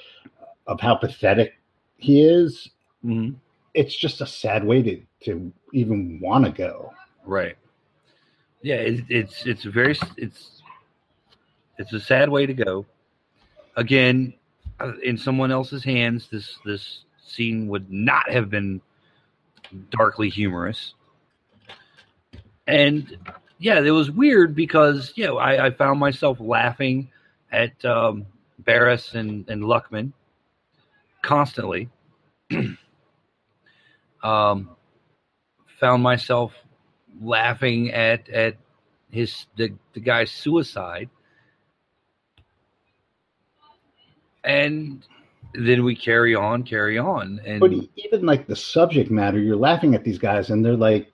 of 0.68 0.80
how 0.82 0.96
pathetic 0.96 1.54
he 1.98 2.22
is, 2.24 2.70
Mm-hmm. 3.06 3.36
it's 3.76 3.96
just 3.96 4.20
a 4.20 4.26
sad 4.26 4.66
way 4.66 4.82
to 4.82 5.02
to 5.24 5.54
even 5.74 6.20
want 6.22 6.44
to 6.44 6.52
go. 6.52 6.92
Right. 7.26 7.56
Yeah, 8.62 8.76
it, 8.76 9.06
it's 9.08 9.46
it's 9.46 9.64
very 9.64 9.98
it's 10.18 10.59
it's 11.80 11.94
a 11.94 12.00
sad 12.00 12.30
way 12.30 12.46
to 12.46 12.54
go. 12.54 12.86
Again, 13.76 14.34
uh, 14.80 14.92
in 15.02 15.18
someone 15.18 15.52
else's 15.52 15.84
hands, 15.84 16.28
this 16.30 16.60
this 16.66 17.06
scene 17.26 17.68
would 17.70 17.92
not 17.92 18.30
have 18.30 18.50
been 18.50 18.82
darkly 19.90 20.30
humorous. 20.30 20.94
And 22.68 23.18
yeah, 23.58 23.80
it 23.80 23.92
was 23.92 24.12
weird 24.12 24.54
because 24.54 25.14
you 25.16 25.26
know 25.26 25.38
I, 25.38 25.68
I 25.68 25.72
found 25.72 26.00
myself 26.00 26.38
laughing 26.40 27.10
at 27.52 27.84
um, 27.86 28.26
Barris 28.60 29.16
and, 29.16 29.50
and 29.50 29.64
Luckman 29.64 30.12
constantly. 31.22 31.90
um, 34.24 34.70
found 35.80 36.04
myself 36.04 36.54
laughing 37.22 37.92
at 37.92 38.28
at 38.30 38.58
his 39.10 39.46
the, 39.56 39.74
the 39.94 40.02
guy's 40.02 40.30
suicide 40.32 41.10
and 44.50 45.06
then 45.54 45.84
we 45.84 45.96
carry 45.96 46.36
on 46.36 46.64
carry 46.64 46.98
on 46.98 47.40
and 47.46 47.60
But 47.60 47.72
even 47.96 48.26
like 48.26 48.48
the 48.48 48.56
subject 48.56 49.12
matter, 49.12 49.40
you're 49.40 49.56
laughing 49.56 49.96
at 49.96 50.04
these 50.04 50.18
guys, 50.20 50.50
and 50.50 50.66
they're 50.66 50.76
like, 50.76 51.12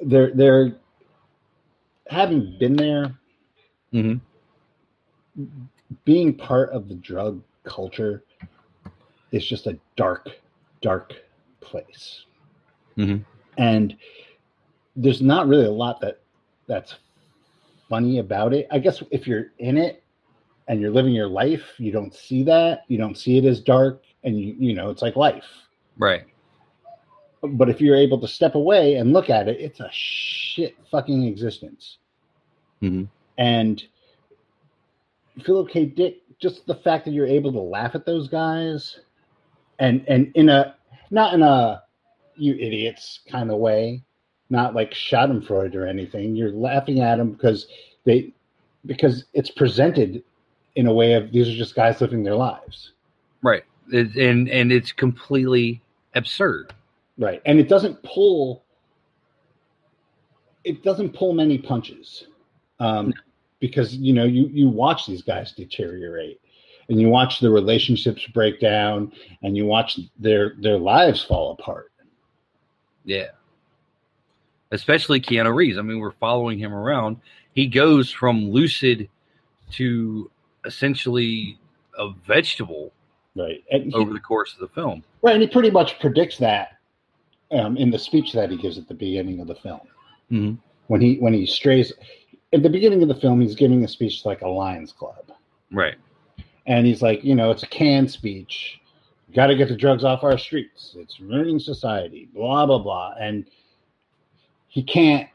they're 0.00 0.32
they're 0.34 0.76
having 2.08 2.56
been 2.58 2.76
there, 2.76 3.14
Mhm. 3.92 4.20
being 6.04 6.36
part 6.36 6.70
of 6.70 6.88
the 6.88 6.94
drug 6.96 7.42
culture 7.64 8.24
is 9.32 9.46
just 9.46 9.66
a 9.66 9.78
dark, 9.96 10.28
dark 10.82 11.14
place. 11.60 12.26
Mhm. 12.96 13.24
And 13.58 13.96
there's 14.96 15.22
not 15.22 15.48
really 15.48 15.66
a 15.66 15.70
lot 15.70 16.00
that 16.00 16.22
that's 16.66 16.96
funny 17.88 18.18
about 18.18 18.52
it. 18.54 18.66
I 18.70 18.78
guess 18.78 19.02
if 19.10 19.26
you're 19.26 19.52
in 19.58 19.76
it 19.76 20.05
and 20.68 20.80
you're 20.80 20.90
living 20.90 21.12
your 21.12 21.28
life, 21.28 21.62
you 21.78 21.92
don't 21.92 22.14
see 22.14 22.42
that. 22.44 22.82
You 22.88 22.98
don't 22.98 23.16
see 23.16 23.38
it 23.38 23.44
as 23.44 23.60
dark, 23.60 24.02
and 24.24 24.38
you 24.38 24.54
you 24.58 24.74
know 24.74 24.90
it's 24.90 25.02
like 25.02 25.16
life. 25.16 25.44
right 25.98 26.24
But 27.42 27.68
if 27.68 27.80
you're 27.80 27.96
able 27.96 28.20
to 28.20 28.28
step 28.28 28.54
away 28.54 28.94
and 28.94 29.12
look 29.12 29.30
at 29.30 29.48
it, 29.48 29.60
it's 29.60 29.80
a 29.80 29.88
shit 29.92 30.76
fucking 30.90 31.24
existence. 31.24 31.98
Mhm. 32.82 33.08
And 33.38 33.82
Philip 35.42 35.68
K. 35.68 35.86
Dick, 35.86 36.22
just 36.38 36.66
the 36.66 36.74
fact 36.74 37.04
that 37.04 37.12
you're 37.12 37.26
able 37.26 37.52
to 37.52 37.60
laugh 37.60 37.94
at 37.94 38.06
those 38.06 38.28
guys, 38.28 39.00
and 39.78 40.04
and 40.08 40.32
in 40.34 40.48
a 40.48 40.74
not 41.10 41.34
in 41.34 41.42
a 41.42 41.82
you 42.36 42.54
idiots 42.54 43.20
kind 43.28 43.50
of 43.50 43.58
way, 43.58 44.02
not 44.50 44.74
like 44.74 44.92
Schadenfreude 44.92 45.74
or 45.74 45.86
anything. 45.86 46.36
You're 46.36 46.52
laughing 46.52 47.00
at 47.00 47.16
them 47.16 47.32
because 47.32 47.68
they 48.04 48.32
because 48.84 49.24
it's 49.32 49.50
presented 49.50 50.22
in 50.76 50.86
a 50.86 50.92
way 50.92 51.14
of 51.14 51.32
these 51.32 51.48
are 51.48 51.56
just 51.56 51.74
guys 51.74 52.00
living 52.00 52.22
their 52.22 52.36
lives, 52.36 52.92
right 53.42 53.64
it, 53.90 54.14
and 54.16 54.48
and 54.48 54.70
it's 54.72 54.92
completely 54.92 55.82
absurd 56.14 56.72
right? 57.18 57.40
And 57.46 57.58
it 57.58 57.68
doesn't 57.68 58.02
pull. 58.02 58.64
It 60.64 60.82
doesn't 60.82 61.14
pull 61.14 61.32
many 61.32 61.58
punches, 61.58 62.26
um, 62.80 63.14
because 63.60 63.94
you 63.94 64.12
know 64.12 64.24
you 64.24 64.48
you 64.48 64.68
watch 64.68 65.06
these 65.06 65.22
guys 65.22 65.52
deteriorate, 65.52 66.40
and 66.88 67.00
you 67.00 67.08
watch 67.08 67.40
the 67.40 67.50
relationships 67.50 68.26
break 68.26 68.60
down, 68.60 69.12
and 69.42 69.56
you 69.56 69.64
watch 69.64 69.98
their 70.18 70.54
their 70.58 70.78
lives 70.78 71.22
fall 71.22 71.52
apart. 71.52 71.92
yeah 73.04 73.28
especially 74.72 75.20
keanu 75.20 75.54
reeves 75.54 75.78
i 75.78 75.80
mean 75.82 76.00
we're 76.00 76.10
following 76.10 76.58
him 76.58 76.74
around 76.74 77.16
he 77.54 77.68
goes 77.68 78.10
from 78.10 78.50
lucid 78.50 79.08
to 79.70 80.28
essentially 80.66 81.58
a 81.98 82.10
vegetable 82.26 82.92
Right, 83.34 83.62
and 83.70 83.84
he, 83.84 83.94
over 83.94 84.12
the 84.12 84.20
course 84.20 84.54
of 84.54 84.60
the 84.60 84.68
film 84.68 85.04
right, 85.22 85.34
and 85.34 85.42
he 85.42 85.48
pretty 85.48 85.70
much 85.70 85.98
predicts 86.00 86.38
that 86.38 86.78
um, 87.52 87.76
in 87.76 87.90
the 87.90 87.98
speech 87.98 88.32
that 88.32 88.50
he 88.50 88.56
gives 88.56 88.78
at 88.78 88.88
the 88.88 88.94
beginning 88.94 89.40
of 89.40 89.46
the 89.46 89.54
film. 89.54 89.80
Mhm. 90.30 90.58
When 90.88 91.00
he 91.00 91.16
when 91.16 91.32
he 91.32 91.46
strays 91.46 91.92
at 92.52 92.62
the 92.62 92.70
beginning 92.70 93.02
of 93.02 93.08
the 93.08 93.14
film, 93.14 93.40
he's 93.40 93.54
giving 93.54 93.84
a 93.84 93.88
speech 93.88 94.24
like 94.24 94.42
a 94.42 94.48
Lions 94.48 94.92
Club, 94.92 95.32
right 95.70 95.96
and 96.66 96.86
he's 96.86 97.02
like, 97.02 97.24
you 97.24 97.34
know, 97.34 97.50
it's 97.50 97.62
a 97.62 97.68
canned 97.68 98.10
speech. 98.10 98.80
Got 99.34 99.48
to 99.48 99.56
get 99.56 99.68
the 99.68 99.76
drugs 99.76 100.04
off 100.04 100.24
our 100.24 100.38
streets. 100.38 100.94
It's 100.98 101.20
ruining 101.20 101.58
society. 101.58 102.28
Blah 102.34 102.66
blah 102.66 102.78
blah, 102.78 103.14
and 103.18 103.46
he 104.68 104.82
can't. 104.82 105.28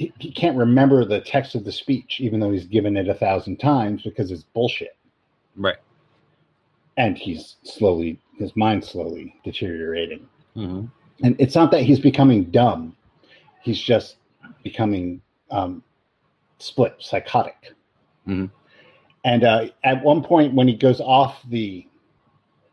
He, 0.00 0.14
he 0.18 0.32
can't 0.32 0.56
remember 0.56 1.04
the 1.04 1.20
text 1.20 1.54
of 1.54 1.64
the 1.64 1.70
speech, 1.72 2.20
even 2.20 2.40
though 2.40 2.50
he's 2.50 2.64
given 2.64 2.96
it 2.96 3.06
a 3.08 3.14
thousand 3.14 3.58
times 3.58 4.02
because 4.02 4.30
it's 4.30 4.44
bullshit. 4.44 4.96
right 5.56 5.76
And 6.96 7.18
he's 7.18 7.56
slowly, 7.64 8.18
his 8.38 8.56
mind's 8.56 8.88
slowly 8.88 9.34
deteriorating. 9.44 10.26
hmm 10.54 10.86
and 11.22 11.36
it's 11.38 11.54
not 11.54 11.70
that 11.72 11.82
he's 11.82 12.00
becoming 12.00 12.44
dumb 12.44 12.96
he's 13.62 13.78
just 13.78 14.16
becoming 14.64 15.20
um, 15.50 15.82
split 16.58 16.94
psychotic 16.98 17.74
Mhm. 18.26 18.50
and 19.26 19.44
uh, 19.44 19.66
at 19.84 20.02
one 20.02 20.22
point 20.22 20.54
when 20.54 20.66
he 20.66 20.74
goes 20.76 20.98
off 21.02 21.42
the 21.50 21.86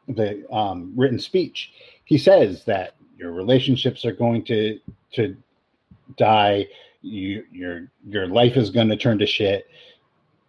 the 0.08 0.50
um, 0.50 0.94
written 0.96 1.20
speech 1.20 1.74
he 2.06 2.18
says 2.18 2.63
that 2.66 2.96
your 3.18 3.34
relationships 3.34 4.06
are 4.06 4.13
going 4.13 4.46
to 4.46 4.80
to 5.12 5.36
die 6.18 6.66
you 7.02 7.44
your 7.52 7.92
your 8.08 8.28
life 8.28 8.58
is 8.58 8.70
going 8.70 8.90
to 8.90 8.98
turn 8.98 9.18
to 9.20 9.26
shit 9.26 9.68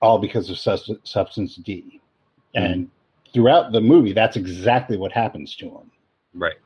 all 0.01 0.19
because 0.19 0.49
of 0.51 0.59
sus- 0.59 0.91
substance 1.05 1.57
d 1.57 2.01
mm-hmm. 2.57 2.65
and 2.65 2.91
throughout 3.33 3.73
the 3.73 3.81
movie 3.81 4.13
that's 4.13 4.37
exactly 4.37 4.97
what 4.97 5.13
happens 5.13 5.55
to 5.57 5.67
him 5.67 5.91
Right. 6.35 6.57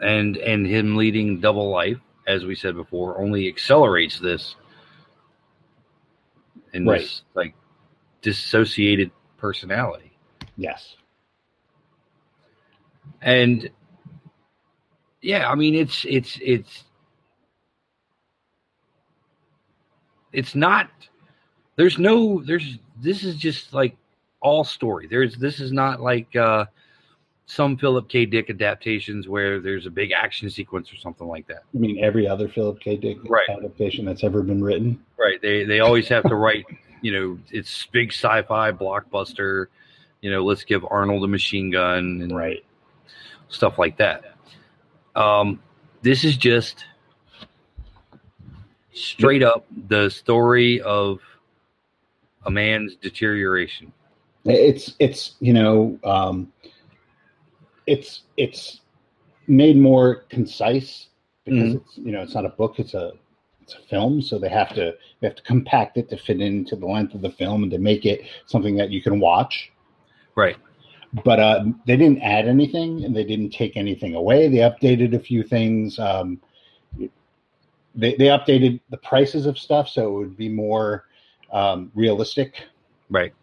And 0.00 0.36
and 0.38 0.66
him 0.66 0.96
leading 0.96 1.40
double 1.40 1.70
life, 1.70 1.98
as 2.26 2.44
we 2.44 2.54
said 2.54 2.74
before, 2.74 3.20
only 3.20 3.48
accelerates 3.48 4.18
this 4.18 4.56
in 6.72 6.86
Right. 6.86 7.00
this 7.02 7.22
like 7.34 7.54
dissociated 8.22 9.10
personality. 9.36 10.12
yes 10.56 10.96
And 13.20 13.68
yeah, 15.22 15.50
I 15.50 15.54
mean 15.54 15.74
it's 15.74 16.04
it's 16.08 16.38
it's 16.42 16.84
it's 20.32 20.54
not 20.54 20.88
there's 21.76 21.98
no 21.98 22.42
there's 22.44 22.78
this 23.02 23.24
is 23.24 23.36
just 23.36 23.72
like 23.72 23.96
all 24.40 24.64
story. 24.64 25.06
There's 25.06 25.36
this 25.36 25.60
is 25.60 25.72
not 25.72 26.00
like 26.00 26.34
uh 26.36 26.66
some 27.46 27.76
Philip 27.76 28.08
K. 28.08 28.26
Dick 28.26 28.48
adaptations 28.48 29.26
where 29.26 29.58
there's 29.58 29.84
a 29.86 29.90
big 29.90 30.12
action 30.12 30.48
sequence 30.48 30.92
or 30.92 30.96
something 30.96 31.26
like 31.26 31.48
that. 31.48 31.64
I 31.74 31.78
mean, 31.78 31.98
every 32.02 32.28
other 32.28 32.48
Philip 32.48 32.78
K. 32.80 32.96
Dick 32.96 33.18
Right. 33.28 33.48
adaptation 33.50 34.04
that's 34.04 34.22
ever 34.22 34.42
been 34.42 34.62
written. 34.62 35.04
Right. 35.18 35.40
They 35.42 35.64
they 35.64 35.80
always 35.80 36.08
have 36.08 36.24
to 36.24 36.34
write. 36.34 36.64
You 37.02 37.12
know, 37.14 37.38
it's 37.50 37.86
big 37.86 38.12
sci-fi 38.12 38.72
blockbuster. 38.72 39.68
You 40.20 40.30
know, 40.30 40.44
let's 40.44 40.64
give 40.64 40.84
Arnold 40.90 41.24
a 41.24 41.28
machine 41.28 41.70
gun 41.70 42.20
and 42.20 42.36
Right. 42.36 42.62
stuff 43.48 43.78
like 43.78 43.96
that. 43.96 44.29
Um, 45.16 45.60
this 46.02 46.24
is 46.24 46.36
just 46.36 46.84
straight 48.92 49.42
up 49.42 49.66
the 49.88 50.08
story 50.10 50.80
of 50.82 51.20
a 52.46 52.50
man's 52.50 52.96
deterioration. 52.96 53.92
It's 54.44 54.94
it's 54.98 55.34
you 55.40 55.52
know 55.52 55.98
um, 56.04 56.52
it's 57.86 58.22
it's 58.36 58.80
made 59.46 59.76
more 59.76 60.24
concise 60.30 61.08
because 61.44 61.74
Mhm. 61.74 61.80
it's 61.80 61.98
you 61.98 62.12
know 62.12 62.22
it's 62.22 62.34
not 62.34 62.46
a 62.46 62.50
book 62.50 62.78
it's 62.78 62.94
a 62.94 63.12
it's 63.60 63.74
a 63.74 63.80
film 63.88 64.22
so 64.22 64.38
they 64.38 64.48
have 64.48 64.72
to 64.74 64.94
they 65.20 65.26
have 65.26 65.36
to 65.36 65.42
compact 65.42 65.96
it 65.96 66.08
to 66.08 66.16
fit 66.16 66.40
into 66.40 66.76
the 66.76 66.86
length 66.86 67.14
of 67.14 67.20
the 67.20 67.30
film 67.30 67.62
and 67.62 67.72
to 67.72 67.78
make 67.78 68.06
it 68.06 68.22
something 68.46 68.76
that 68.76 68.90
you 68.90 69.02
can 69.02 69.20
watch 69.20 69.72
Right. 70.36 70.56
But 71.24 71.40
uh, 71.40 71.64
they 71.86 71.96
didn't 71.96 72.22
add 72.22 72.46
anything 72.46 73.04
and 73.04 73.14
they 73.14 73.24
didn't 73.24 73.50
take 73.50 73.76
anything 73.76 74.14
away. 74.14 74.48
They 74.48 74.58
updated 74.58 75.14
a 75.14 75.18
few 75.18 75.42
things. 75.42 75.98
Um, 75.98 76.40
they 77.94 78.14
they 78.14 78.26
updated 78.26 78.80
the 78.90 78.96
prices 78.98 79.46
of 79.46 79.58
stuff 79.58 79.88
so 79.88 80.06
it 80.06 80.18
would 80.18 80.36
be 80.36 80.48
more 80.48 81.06
um, 81.52 81.90
realistic. 81.94 82.62
Right. 83.08 83.34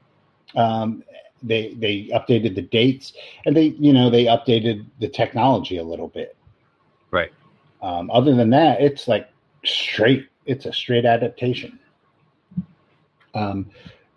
Um, 0.55 1.03
they 1.43 1.73
they 1.75 2.09
updated 2.13 2.55
the 2.55 2.61
dates 2.61 3.13
and 3.45 3.55
they 3.55 3.75
you 3.79 3.93
know 3.93 4.09
they 4.09 4.25
updated 4.25 4.85
the 4.99 5.09
technology 5.09 5.77
a 5.77 5.83
little 5.83 6.07
bit. 6.07 6.35
Right. 7.11 7.31
Um, 7.81 8.09
other 8.11 8.33
than 8.33 8.49
that, 8.51 8.81
it's 8.81 9.07
like 9.07 9.29
straight. 9.65 10.27
It's 10.45 10.65
a 10.65 10.73
straight 10.73 11.05
adaptation. 11.05 11.79
Um, 13.35 13.69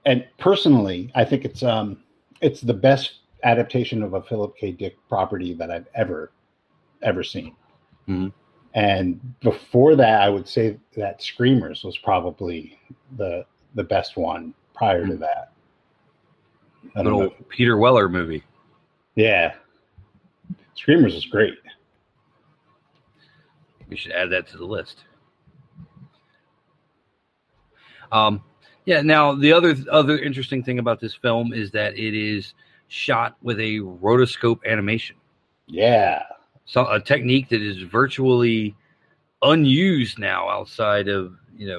and 0.06 0.26
personally, 0.38 1.10
I 1.14 1.24
think 1.24 1.44
it's 1.44 1.62
um, 1.62 1.98
it's 2.40 2.60
the 2.60 2.74
best 2.74 3.19
adaptation 3.44 4.02
of 4.02 4.14
a 4.14 4.22
Philip 4.22 4.56
K. 4.56 4.72
Dick 4.72 4.96
property 5.08 5.54
that 5.54 5.70
I've 5.70 5.88
ever 5.94 6.32
ever 7.02 7.22
seen. 7.24 7.56
Mhm. 8.08 8.32
And 8.74 9.40
before 9.40 9.96
that, 9.96 10.20
I 10.22 10.28
would 10.28 10.46
say 10.46 10.78
that 10.96 11.22
Screamers 11.22 11.82
was 11.82 11.98
probably 11.98 12.78
the 13.16 13.44
the 13.74 13.84
best 13.84 14.16
one 14.16 14.54
prior 14.74 15.06
to 15.06 15.16
that. 15.16 15.52
I 16.96 17.02
Little. 17.02 17.30
Peter 17.48 17.76
Weller 17.76 18.08
movie. 18.08 18.42
Yeah, 19.14 19.54
Screamers 20.74 21.14
is 21.14 21.26
great. 21.26 21.54
We 23.88 23.96
should 23.96 24.12
add 24.12 24.30
that 24.30 24.46
to 24.48 24.56
the 24.56 24.64
list. 24.64 25.04
Um, 28.12 28.42
yeah. 28.86 29.02
Now 29.02 29.34
the 29.34 29.52
other 29.52 29.74
other 29.90 30.18
interesting 30.18 30.62
thing 30.62 30.78
about 30.78 31.00
this 31.00 31.14
film 31.14 31.52
is 31.52 31.70
that 31.72 31.98
it 31.98 32.14
is 32.14 32.54
shot 32.90 33.36
with 33.40 33.58
a 33.60 33.78
rotoscope 33.78 34.60
animation, 34.66 35.16
Yeah, 35.66 36.22
so 36.64 36.86
a 36.86 37.00
technique 37.00 37.48
that 37.50 37.62
is 37.62 37.78
virtually 37.82 38.76
unused 39.42 40.18
now 40.18 40.48
outside 40.48 41.08
of 41.08 41.34
you 41.56 41.68
know 41.68 41.78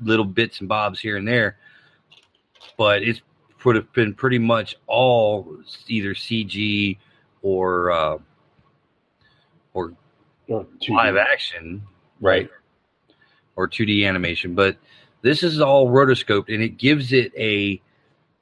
little 0.00 0.24
bits 0.24 0.60
and 0.60 0.68
bobs 0.68 1.00
here 1.00 1.16
and 1.16 1.26
there, 1.26 1.56
but 2.76 3.02
it's 3.02 3.22
would 3.66 3.74
have 3.74 3.92
been 3.92 4.14
pretty 4.14 4.38
much 4.38 4.76
all 4.86 5.58
either 5.88 6.14
CG 6.14 6.96
or 7.42 7.90
uh, 7.90 8.18
or 9.74 9.92
or 10.48 10.64
2D. 10.80 10.90
live 10.90 11.16
action, 11.16 11.82
right? 12.20 12.48
Or 13.56 13.68
2D 13.68 14.06
animation, 14.06 14.54
but 14.54 14.76
this 15.22 15.42
is 15.42 15.60
all 15.60 15.88
rotoscoped 15.88 16.52
and 16.52 16.62
it 16.62 16.78
gives 16.78 17.12
it 17.12 17.32
a 17.36 17.82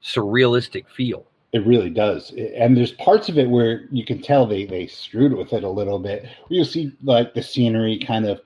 surrealistic 0.02 0.88
feel. 0.90 1.24
It 1.54 1.66
really 1.66 1.90
does. 1.90 2.32
And 2.32 2.76
there's 2.76 2.92
parts 2.92 3.30
of 3.30 3.38
it 3.38 3.48
where 3.48 3.86
you 3.90 4.04
can 4.04 4.20
tell 4.20 4.46
they, 4.46 4.66
they 4.66 4.86
screwed 4.86 5.32
with 5.32 5.54
it 5.54 5.64
a 5.64 5.68
little 5.70 5.98
bit. 5.98 6.26
You'll 6.50 6.66
see 6.66 6.92
like 7.02 7.32
the 7.32 7.42
scenery 7.42 7.98
kind 7.98 8.26
of 8.26 8.40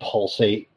pulsate 0.00 0.68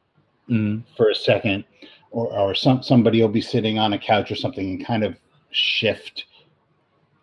Mm, 0.51 0.83
for 0.97 1.09
a 1.09 1.15
second, 1.15 1.63
or, 2.09 2.27
or 2.37 2.53
some 2.53 2.83
somebody 2.83 3.21
will 3.21 3.29
be 3.29 3.41
sitting 3.41 3.79
on 3.79 3.93
a 3.93 3.97
couch 3.97 4.31
or 4.31 4.35
something 4.35 4.69
and 4.71 4.85
kind 4.85 5.03
of 5.03 5.15
shift. 5.51 6.25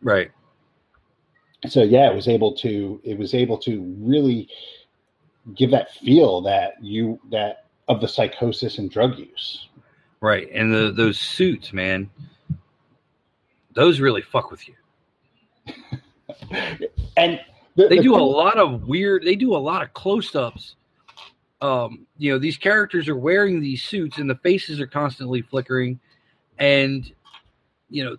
right. 0.00 0.30
So 1.68 1.82
yeah, 1.82 2.10
it 2.10 2.14
was 2.14 2.28
able 2.28 2.54
to 2.58 3.00
it 3.04 3.18
was 3.18 3.34
able 3.34 3.58
to 3.58 3.82
really 3.98 4.48
give 5.54 5.72
that 5.72 5.92
feel 5.92 6.40
that 6.42 6.74
you 6.80 7.20
that 7.30 7.66
of 7.88 8.00
the 8.00 8.08
psychosis 8.08 8.78
and 8.78 8.90
drug 8.90 9.18
use. 9.18 9.68
Right. 10.20 10.48
And 10.52 10.72
the 10.72 10.90
those 10.90 11.18
suits, 11.18 11.72
man, 11.72 12.08
those 13.78 14.00
really 14.00 14.22
fuck 14.22 14.50
with 14.50 14.68
you. 14.68 14.74
And 17.16 17.40
the, 17.74 17.88
They 17.88 17.96
the 17.96 18.02
do 18.02 18.14
a 18.14 18.18
lot 18.18 18.58
of 18.58 18.86
weird 18.86 19.24
they 19.24 19.34
do 19.34 19.56
a 19.56 19.58
lot 19.58 19.82
of 19.82 19.92
close-ups. 19.94 20.76
Um, 21.60 22.06
you 22.16 22.30
know, 22.30 22.38
these 22.38 22.56
characters 22.56 23.08
are 23.08 23.16
wearing 23.16 23.60
these 23.60 23.82
suits 23.82 24.18
and 24.18 24.30
the 24.30 24.36
faces 24.36 24.78
are 24.80 24.86
constantly 24.86 25.42
flickering 25.42 25.98
and 26.58 27.12
you 27.90 28.04
know 28.04 28.16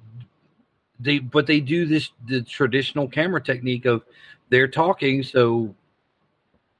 they 0.99 1.19
but 1.19 1.45
they 1.47 1.59
do 1.59 1.85
this 1.85 2.11
the 2.27 2.41
traditional 2.41 3.07
camera 3.07 3.41
technique 3.41 3.85
of 3.85 4.03
they're 4.49 4.67
talking 4.67 5.23
so 5.23 5.73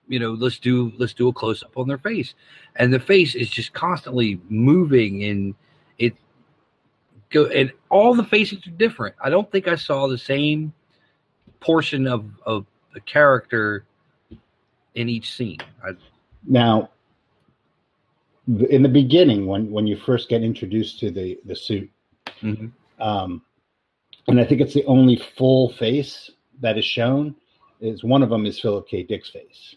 you 0.08 0.20
know 0.20 0.32
let's 0.32 0.60
do 0.60 0.92
let's 0.98 1.14
do 1.14 1.28
a 1.28 1.34
close 1.34 1.64
up 1.64 1.78
on 1.78 1.88
their 1.88 1.98
face 1.98 2.34
and 2.78 2.94
the 2.94 3.00
face 3.00 3.36
is 3.36 3.50
just 3.50 3.74
constantly 3.74 4.40
moving 4.50 5.24
and 5.24 5.56
go 7.32 7.46
and 7.46 7.72
all 7.90 8.14
the 8.14 8.24
faces 8.24 8.66
are 8.68 8.72
different 8.72 9.16
i 9.24 9.30
don't 9.30 9.52
think 9.52 9.68
i 9.68 9.76
saw 9.76 10.08
the 10.08 10.18
same 10.18 10.74
portion 11.60 12.08
of 12.08 12.26
of 12.46 12.66
the 12.94 13.00
character 13.02 13.84
in 14.96 15.10
each 15.10 15.34
scene 15.34 15.58
I, 15.84 15.92
Now, 16.46 16.90
in 18.48 18.82
the 18.82 18.90
beginning, 18.90 19.46
when 19.46 19.70
when 19.72 19.86
you 19.86 19.96
first 19.98 20.30
get 20.30 20.42
introduced 20.42 21.00
to 21.02 21.12
the 21.12 21.40
the 21.46 21.56
suit, 21.56 21.90
Mhm. 22.42 22.72
um, 23.00 23.44
and 24.28 24.40
I 24.40 24.46
think 24.46 24.62
it's 24.62 24.74
the 24.74 24.86
only 24.86 25.18
full 25.18 25.70
face 25.74 26.32
that 26.62 26.78
is 26.78 26.86
shown. 26.86 27.36
Is 27.80 28.04
one 28.04 28.24
of 28.24 28.30
them 28.30 28.46
is 28.46 28.60
Philip 28.60 28.88
K. 28.88 29.04
Dick's 29.04 29.30
face, 29.30 29.76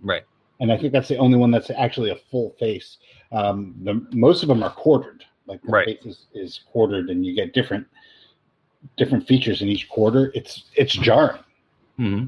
right 0.00 0.22
and 0.60 0.70
I 0.70 0.78
think 0.78 0.92
that's 0.92 1.08
the 1.08 1.16
only 1.18 1.36
one 1.36 1.50
that's 1.50 1.70
actually 1.70 2.10
a 2.10 2.16
full 2.30 2.50
face. 2.60 2.98
Um, 3.32 3.74
the 3.82 3.94
most 4.12 4.42
of 4.44 4.48
them 4.48 4.62
are 4.62 4.70
quartered, 4.70 5.24
like 5.46 5.60
the 5.62 5.70
Right. 5.72 5.86
face 6.02 6.04
is, 6.06 6.26
is 6.34 6.60
quartered, 6.70 7.10
and 7.10 7.24
you 7.26 7.34
get 7.34 7.52
different 7.52 7.86
different 8.96 9.26
features 9.26 9.62
in 9.62 9.68
each 9.68 9.88
quarter. 9.88 10.30
It's 10.34 10.64
it's 10.74 10.92
jarring. 10.92 11.42
hmm 11.96 12.24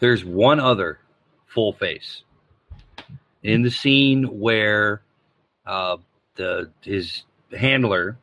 There's 0.00 0.24
one 0.24 0.58
other 0.60 0.98
full 1.46 1.72
face 1.72 2.22
in 3.42 3.62
the 3.62 3.70
scene 3.70 4.24
where 4.40 5.02
uh, 5.66 5.96
the 6.36 6.70
his 6.82 7.22
handler 7.56 8.16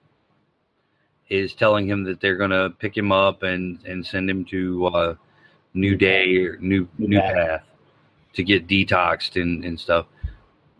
is 1.29 1.53
telling 1.53 1.87
him 1.87 2.03
that 2.05 2.21
they're 2.21 2.37
gonna 2.37 2.69
pick 2.69 2.95
him 2.95 3.11
up 3.11 3.43
and 3.43 3.79
and 3.85 4.05
send 4.05 4.29
him 4.29 4.45
to 4.45 4.85
uh, 4.87 5.15
New 5.73 5.95
Day 5.95 6.37
or 6.37 6.57
New 6.57 6.87
New 6.97 7.07
New 7.09 7.19
Path. 7.19 7.33
Path 7.35 7.63
to 8.33 8.43
get 8.43 8.67
detoxed 8.67 9.41
and 9.41 9.63
and 9.65 9.79
stuff. 9.79 10.05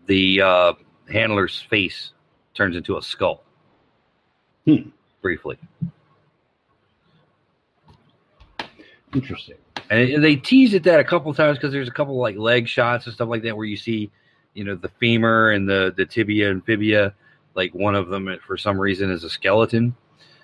The 0.06 0.40
uh, 0.40 0.72
handler's 1.10 1.60
face 1.60 2.12
turns 2.58 2.76
into 2.76 2.98
a 2.98 3.02
skull. 3.02 3.44
Hmm. 4.66 4.90
Briefly. 5.22 5.56
Interesting. 9.14 9.56
And 9.90 10.22
they 10.22 10.36
teased 10.36 10.74
at 10.74 10.82
that 10.82 11.00
a 11.00 11.04
couple 11.04 11.32
times 11.32 11.56
because 11.56 11.72
there's 11.72 11.88
a 11.88 11.92
couple 11.92 12.18
like 12.18 12.36
leg 12.36 12.68
shots 12.68 13.06
and 13.06 13.14
stuff 13.14 13.28
like 13.28 13.42
that 13.44 13.56
where 13.56 13.64
you 13.64 13.76
see, 13.76 14.10
you 14.52 14.64
know, 14.64 14.74
the 14.74 14.90
femur 15.00 15.52
and 15.52 15.66
the 15.66 15.94
the 15.96 16.04
tibia 16.04 16.50
and 16.50 16.62
fibia. 16.64 17.14
Like 17.54 17.74
one 17.74 17.94
of 17.94 18.08
them, 18.08 18.28
for 18.46 18.58
some 18.58 18.78
reason, 18.78 19.10
is 19.10 19.24
a 19.24 19.30
skeleton. 19.30 19.96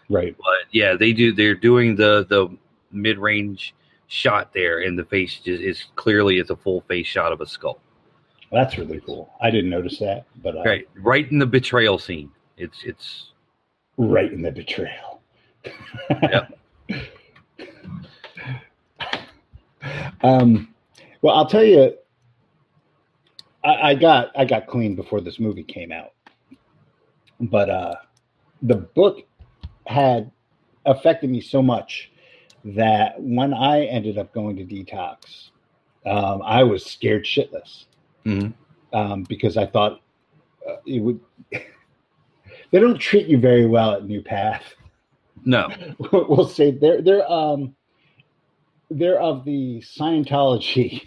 Right. 0.08 0.34
But 0.38 0.72
yeah, 0.72 0.94
they 0.96 1.12
do. 1.12 1.32
They're 1.32 1.54
doing 1.54 1.94
the 1.94 2.24
the 2.28 2.48
mid 2.90 3.18
range 3.18 3.74
shot 4.06 4.54
there, 4.54 4.80
and 4.80 4.98
the 4.98 5.04
face 5.04 5.40
just 5.40 5.62
is 5.62 5.84
clearly 5.96 6.38
it's 6.38 6.50
a 6.50 6.56
full 6.56 6.80
face 6.82 7.06
shot 7.06 7.32
of 7.32 7.40
a 7.42 7.46
skull. 7.46 7.80
That's 8.54 8.78
really 8.78 9.00
cool. 9.00 9.32
I 9.40 9.50
didn't 9.50 9.70
notice 9.70 9.98
that, 9.98 10.26
but 10.42 10.56
uh, 10.56 10.62
Right, 10.62 10.88
right 10.94 11.30
in 11.30 11.38
the 11.38 11.46
betrayal 11.46 11.98
scene. 11.98 12.30
It's 12.56 12.84
it's 12.84 13.32
right 13.98 14.32
in 14.32 14.42
the 14.42 14.52
betrayal. 14.52 15.20
Um, 20.22 20.74
well, 21.20 21.34
I'll 21.34 21.46
tell 21.46 21.62
you, 21.62 21.94
I, 23.62 23.90
I 23.90 23.94
got 23.94 24.30
I 24.34 24.46
got 24.46 24.66
clean 24.66 24.94
before 24.94 25.20
this 25.20 25.38
movie 25.38 25.62
came 25.62 25.92
out, 25.92 26.12
but 27.38 27.68
uh, 27.68 27.94
the 28.62 28.76
book 28.76 29.18
had 29.86 30.30
affected 30.86 31.28
me 31.28 31.42
so 31.42 31.62
much 31.62 32.10
that 32.64 33.20
when 33.20 33.52
I 33.52 33.84
ended 33.84 34.16
up 34.16 34.32
going 34.32 34.56
to 34.56 34.64
detox, 34.64 35.50
um, 36.06 36.40
I 36.42 36.62
was 36.62 36.86
scared 36.86 37.24
shitless 37.24 37.84
Mhm. 38.24 38.52
um, 38.92 39.22
because 39.24 39.56
I 39.56 39.66
thought 39.66 40.00
uh, 40.68 40.76
it 40.86 41.00
would. 41.00 41.20
they 41.52 42.80
don't 42.80 42.98
treat 42.98 43.26
you 43.26 43.38
very 43.38 43.66
well 43.66 43.92
at 43.92 44.04
New 44.04 44.22
Path. 44.22 44.62
No. 45.44 45.68
we'll 46.12 46.48
say 46.48 46.70
they're 46.70 47.02
they're 47.02 47.30
um 47.30 47.74
they're 48.90 49.20
of 49.20 49.44
the 49.44 49.80
Scientology 49.80 51.02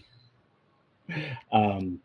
um 1.51 1.99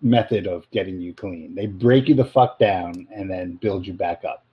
method 0.00 0.46
of 0.46 0.70
getting 0.70 1.00
you 1.00 1.14
clean. 1.14 1.54
They 1.54 1.66
break 1.66 2.08
you 2.08 2.14
the 2.14 2.24
fuck 2.24 2.58
down 2.58 3.06
and 3.14 3.30
then 3.30 3.54
build 3.56 3.86
you 3.86 3.94
back 3.94 4.24
up. 4.24 4.44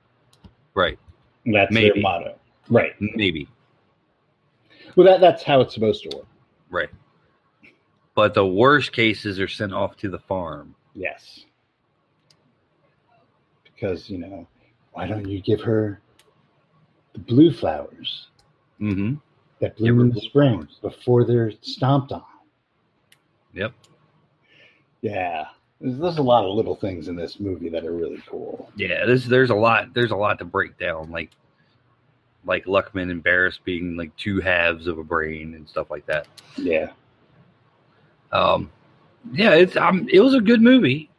Right. 0.74 0.97
And 1.45 1.56
that's 1.56 1.71
Maybe. 1.74 1.89
their 1.89 2.02
motto. 2.02 2.36
Right. 2.69 2.93
Maybe. 3.00 3.47
Well, 4.95 5.06
that 5.08 5.21
that's 5.21 5.43
how 5.43 5.62
it's 5.62 5.74
supposed 5.74 6.04
to 6.10 6.17
work. 6.17 6.28
Right. 6.69 6.89
But 8.22 8.36
the 8.36 8.46
worst 8.46 8.92
cases 8.92 9.40
are 9.40 9.48
sent 9.48 9.74
off 9.74 9.98
to 9.98 10.08
the 10.08 10.20
farm. 10.20 10.76
Yes. 10.94 11.44
Because 13.64 14.12
you 14.12 14.20
know, 14.20 14.48
why 14.92 15.08
don't 15.08 15.28
you 15.28 15.42
give 15.42 15.60
her 15.62 16.00
the 17.14 17.20
blue 17.20 17.52
flowers 17.52 18.28
Mm-hmm. 18.80 19.16
that 19.60 19.76
bloom 19.76 20.02
in 20.02 20.10
the 20.12 20.22
spring 20.22 20.68
flowers. 20.68 20.78
before 20.84 21.26
they're 21.26 21.52
stomped 21.62 22.12
on? 22.12 22.22
Yep. 23.56 23.74
Yeah. 25.02 25.46
There's, 25.80 25.98
there's 25.98 26.18
a 26.20 26.22
lot 26.22 26.46
of 26.46 26.56
little 26.56 26.76
things 26.76 27.08
in 27.08 27.16
this 27.16 27.40
movie 27.40 27.70
that 27.70 27.84
are 27.86 27.92
really 27.92 28.22
cool. 28.30 28.70
Yeah, 28.76 29.08
there's 29.08 29.26
there's 29.26 29.50
a 29.50 29.56
lot 29.56 29.96
there's 29.96 30.12
a 30.12 30.16
lot 30.16 30.38
to 30.38 30.46
break 30.46 30.78
down, 30.78 31.10
like 31.10 31.32
like 32.46 32.66
Luckman 32.66 33.10
and 33.10 33.24
Barris 33.24 33.60
being 33.64 33.96
like 33.98 34.16
two 34.16 34.42
halves 34.42 34.86
of 34.86 35.00
a 35.00 35.04
brain 35.04 35.56
and 35.56 35.68
stuff 35.68 35.90
like 35.90 36.06
that. 36.06 36.28
Yeah. 36.56 36.92
Um, 38.32 38.72
yeah, 39.34 39.52
it's 39.52 39.78
um, 39.78 40.08
it 40.12 40.20
was 40.20 40.34
a 40.34 40.41
good 40.41 40.62
movie. 40.62 41.10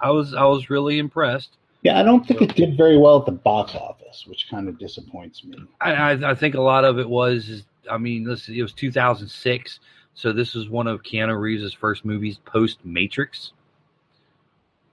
I 0.00 0.10
was 0.10 0.34
I 0.34 0.44
was 0.44 0.70
really 0.70 0.98
impressed. 0.98 1.56
Yeah, 1.82 1.98
I 1.98 2.02
don't 2.02 2.26
think 2.26 2.42
it 2.42 2.54
did 2.54 2.76
very 2.76 2.98
well 2.98 3.18
at 3.20 3.26
the 3.26 3.32
box 3.32 3.74
office, 3.74 4.24
which 4.26 4.48
kind 4.50 4.68
of 4.68 4.78
disappoints 4.78 5.44
me. 5.44 5.58
I, 5.80 5.92
I 5.92 6.30
I 6.30 6.34
think 6.34 6.54
a 6.54 6.60
lot 6.60 6.84
of 6.84 6.98
it 6.98 7.08
was 7.08 7.64
I 7.90 7.98
mean 7.98 8.24
this 8.24 8.48
it 8.48 8.62
was 8.62 8.72
2006, 8.72 9.80
so 10.14 10.32
this 10.32 10.54
was 10.54 10.68
one 10.68 10.86
of 10.86 11.02
Keanu 11.02 11.38
Reeves' 11.40 11.72
first 11.72 12.04
movies 12.04 12.38
post 12.44 12.84
Matrix, 12.84 13.52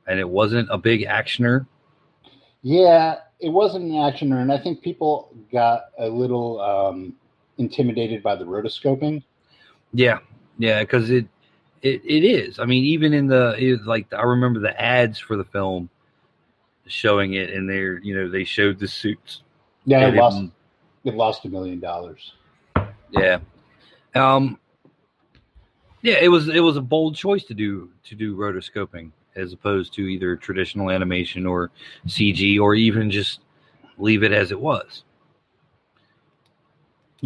and 0.07 0.19
it 0.19 0.29
wasn't 0.29 0.69
a 0.71 0.77
big 0.77 1.01
actioner. 1.01 1.65
Yeah, 2.61 3.17
it 3.39 3.49
wasn't 3.49 3.85
an 3.85 3.91
actioner, 3.91 4.41
and 4.41 4.51
I 4.51 4.57
think 4.57 4.81
people 4.81 5.35
got 5.51 5.85
a 5.99 6.07
little 6.07 6.59
um, 6.61 7.15
intimidated 7.57 8.23
by 8.23 8.35
the 8.35 8.45
rotoscoping. 8.45 9.23
Yeah, 9.93 10.19
yeah, 10.57 10.81
because 10.81 11.09
it, 11.09 11.27
it 11.81 12.01
it 12.05 12.23
is. 12.23 12.59
I 12.59 12.65
mean, 12.65 12.83
even 12.85 13.13
in 13.13 13.27
the 13.27 13.55
it, 13.57 13.85
like, 13.85 14.11
I 14.13 14.23
remember 14.23 14.59
the 14.59 14.79
ads 14.79 15.19
for 15.19 15.35
the 15.35 15.43
film 15.43 15.89
showing 16.87 17.33
it, 17.33 17.51
and 17.51 17.69
they're 17.69 17.99
you 17.99 18.15
know 18.15 18.29
they 18.29 18.43
showed 18.43 18.79
the 18.79 18.87
suits. 18.87 19.41
Yeah, 19.85 20.07
it 20.07 20.15
lost, 20.15 20.43
it 21.03 21.15
lost 21.15 21.45
a 21.45 21.49
million 21.49 21.79
dollars. 21.79 22.33
Yeah, 23.11 23.39
um, 24.15 24.59
yeah, 26.01 26.17
it 26.21 26.27
was 26.27 26.49
it 26.49 26.59
was 26.59 26.77
a 26.77 26.81
bold 26.81 27.15
choice 27.15 27.45
to 27.45 27.53
do 27.53 27.89
to 28.03 28.15
do 28.15 28.35
rotoscoping 28.35 29.11
as 29.35 29.53
opposed 29.53 29.93
to 29.93 30.01
either 30.03 30.35
traditional 30.35 30.91
animation 30.91 31.45
or 31.45 31.71
CG 32.07 32.59
or 32.59 32.75
even 32.75 33.09
just 33.09 33.39
leave 33.97 34.23
it 34.23 34.31
as 34.31 34.51
it 34.51 34.59
was. 34.59 35.03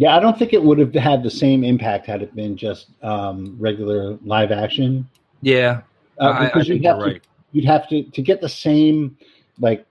Yeah, 0.00 0.16
I 0.16 0.20
don't 0.20 0.38
think 0.38 0.54
it 0.54 0.62
would 0.62 0.78
have 0.78 0.94
had 0.94 1.22
the 1.22 1.30
same 1.30 1.62
impact 1.62 2.06
had 2.06 2.22
it 2.22 2.34
been 2.34 2.56
just 2.56 2.86
um, 3.02 3.54
regular 3.58 4.14
live 4.24 4.50
action. 4.50 5.06
Yeah, 5.42 5.82
Uh, 6.18 6.24
I, 6.24 6.38
I 6.38 6.44
because 6.46 6.68
think 6.68 6.82
you'd 6.82 6.86
have 6.88 6.98
right. 6.98 7.22
to 7.22 7.28
you'd 7.52 7.66
have 7.66 7.86
to 7.90 8.04
to 8.04 8.22
get 8.22 8.40
the 8.40 8.48
same 8.48 9.18
like 9.58 9.84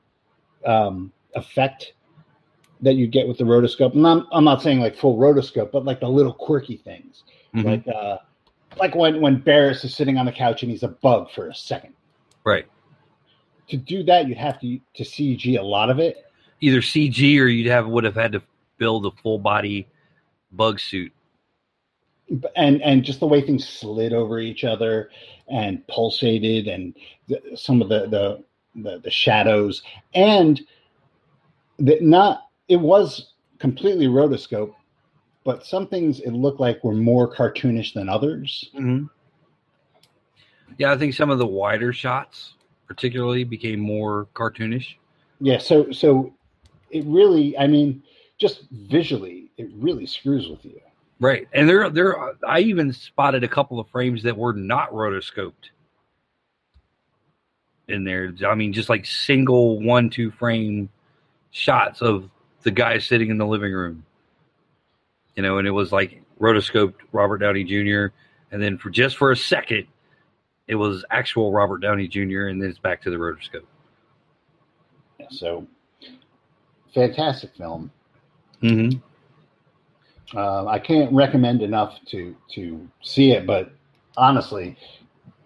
um, 0.65 1.11
effect 1.35 1.93
that 2.81 2.95
you 2.95 3.05
get 3.05 3.27
with 3.27 3.37
the 3.37 3.43
rotoscope. 3.43 3.93
And 3.93 4.07
I'm, 4.07 4.25
I'm 4.31 4.43
not 4.43 4.63
saying 4.63 4.79
like 4.79 4.95
full 4.97 5.15
rotoscope, 5.19 5.71
but 5.71 5.85
like 5.85 5.99
the 5.99 6.09
little 6.09 6.33
quirky 6.33 6.77
things, 6.77 7.23
Mhm. 7.53 7.65
like 7.65 7.87
uh, 7.95 8.17
like 8.79 8.95
when 8.95 9.21
when 9.21 9.37
Barris 9.37 9.83
is 9.83 9.93
sitting 9.93 10.17
on 10.17 10.25
the 10.25 10.31
couch 10.31 10.63
and 10.63 10.71
he's 10.71 10.81
a 10.81 10.87
bug 10.87 11.29
for 11.29 11.49
a 11.49 11.53
second. 11.55 11.93
right. 12.45 12.65
To 13.67 13.77
do 13.77 14.01
that, 14.05 14.27
you'd 14.27 14.39
have 14.39 14.59
to 14.61 14.79
to 14.95 15.03
CG 15.03 15.59
a 15.59 15.61
lot 15.61 15.91
of 15.91 15.99
it. 15.99 16.25
Either 16.61 16.81
CG 16.81 17.39
or 17.39 17.45
you'd 17.45 17.67
have 17.67 17.85
would 17.87 18.03
have 18.05 18.15
had 18.15 18.31
to 18.31 18.41
build 18.79 19.05
a 19.05 19.11
full 19.21 19.37
body 19.37 19.85
bug 20.51 20.79
suit. 20.79 21.11
and 22.55 22.81
and 22.81 23.03
just 23.03 23.19
the 23.19 23.27
way 23.27 23.41
things 23.41 23.67
slid 23.67 24.13
over 24.13 24.39
each 24.39 24.63
other 24.63 25.09
and 25.47 25.85
pulsated 25.87 26.67
and 26.67 26.95
the, 27.27 27.41
some 27.55 27.81
of 27.81 27.89
the, 27.89 28.07
the 28.07 28.43
the 28.83 28.99
the 28.99 29.09
shadows 29.11 29.81
and 30.13 30.61
that 31.79 32.03
not 32.03 32.43
it 32.67 32.79
was 32.79 33.33
completely 33.57 34.05
rotoscope 34.07 34.73
but 35.43 35.65
some 35.65 35.87
things 35.87 36.19
it 36.19 36.31
looked 36.31 36.59
like 36.59 36.83
were 36.83 36.93
more 36.93 37.27
cartoonish 37.33 37.93
than 37.93 38.07
others 38.09 38.69
Mm-hmm. 38.75 39.05
Yeah, 40.77 40.93
I 40.93 40.97
think 40.97 41.13
some 41.13 41.29
of 41.29 41.39
the 41.39 41.45
wider 41.47 41.91
shots, 41.91 42.53
particularly, 42.87 43.43
became 43.43 43.79
more 43.79 44.27
cartoonish. 44.35 44.95
yeah 45.41 45.57
so 45.57 45.91
so 45.91 46.33
it 46.91 47.03
really 47.05 47.57
i 47.57 47.65
mean 47.67 48.01
just 48.39 48.63
visually 48.71 49.51
it 49.57 49.69
really 49.75 50.05
screws 50.05 50.47
with 50.47 50.63
you 50.65 50.79
Right, 51.21 51.49
and 51.51 51.67
there, 51.67 51.89
there, 51.89 52.15
I 52.47 52.59
even 52.59 52.93
spotted 52.93 53.43
a 53.43 53.47
couple 53.47 53.79
of 53.79 53.89
frames 53.89 54.23
that 54.23 54.37
were 54.37 54.53
not 54.53 54.91
rotoscoped 54.91 55.71
in 57.89 58.05
there. 58.05 58.33
I 58.47 58.55
mean, 58.55 58.71
just 58.71 58.87
like 58.87 59.05
single 59.05 59.81
one-two 59.81 60.31
frame 60.31 60.89
shots 61.51 62.01
of 62.01 62.29
the 62.61 62.71
guy 62.71 62.99
sitting 62.99 63.29
in 63.29 63.37
the 63.37 63.45
living 63.45 63.73
room. 63.73 64.05
You 65.35 65.43
know, 65.43 65.57
and 65.57 65.67
it 65.67 65.71
was 65.71 65.91
like 65.91 66.21
rotoscoped 66.39 66.95
Robert 67.11 67.39
Downey 67.39 67.65
Jr. 67.65 68.13
And 68.51 68.63
then 68.63 68.77
for 68.77 68.89
just 68.89 69.17
for 69.17 69.31
a 69.31 69.37
second, 69.37 69.87
it 70.67 70.75
was 70.75 71.03
actual 71.11 71.51
Robert 71.51 71.79
Downey 71.79 72.07
Jr. 72.07 72.47
And 72.47 72.61
then 72.61 72.69
it's 72.69 72.79
back 72.79 73.01
to 73.01 73.09
the 73.09 73.17
rotoscope. 73.17 73.65
So 75.31 75.67
fantastic 76.93 77.55
film 77.55 77.91
Mm-hmm. 78.61 80.37
Um, 80.37 80.67
I 80.67 80.77
can't 80.77 81.11
recommend 81.11 81.61
enough 81.63 81.97
to 82.07 82.35
to 82.53 82.87
see 83.01 83.31
it, 83.31 83.47
but 83.47 83.71
honestly, 84.17 84.77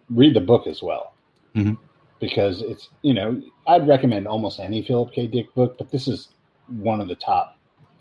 read 0.10 0.36
the 0.36 0.42
book 0.42 0.68
as 0.68 0.82
well 0.84 1.14
Mhm. 1.56 1.78
because 2.20 2.62
it's 2.62 2.90
you 3.02 3.14
know 3.14 3.42
I'd 3.68 3.88
recommend 3.88 4.28
almost 4.28 4.60
any 4.60 4.82
Philip 4.82 5.14
K. 5.14 5.28
Dick 5.28 5.54
book, 5.56 5.78
but 5.78 5.90
this 5.90 6.08
is 6.08 6.30
one 6.68 7.00
of 7.00 7.08
the 7.08 7.16
top 7.16 7.58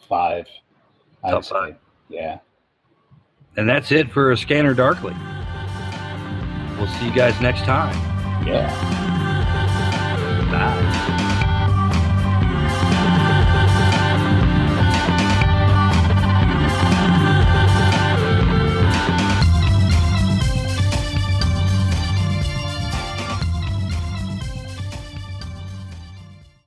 five. 0.08 0.46
I'd 1.22 1.30
Top 1.30 1.44
say. 1.44 1.54
five. 1.54 1.76
Yeah. 2.08 2.38
And 3.56 3.68
that's 3.68 3.92
it 3.92 4.10
for 4.10 4.32
a 4.32 4.36
Scanner 4.36 4.74
Darkly. 4.74 5.14
We'll 6.78 6.88
see 6.98 7.06
you 7.06 7.12
guys 7.14 7.38
next 7.40 7.60
time. 7.60 7.94
Yeah. 8.46 8.66
Bye. 10.50 10.88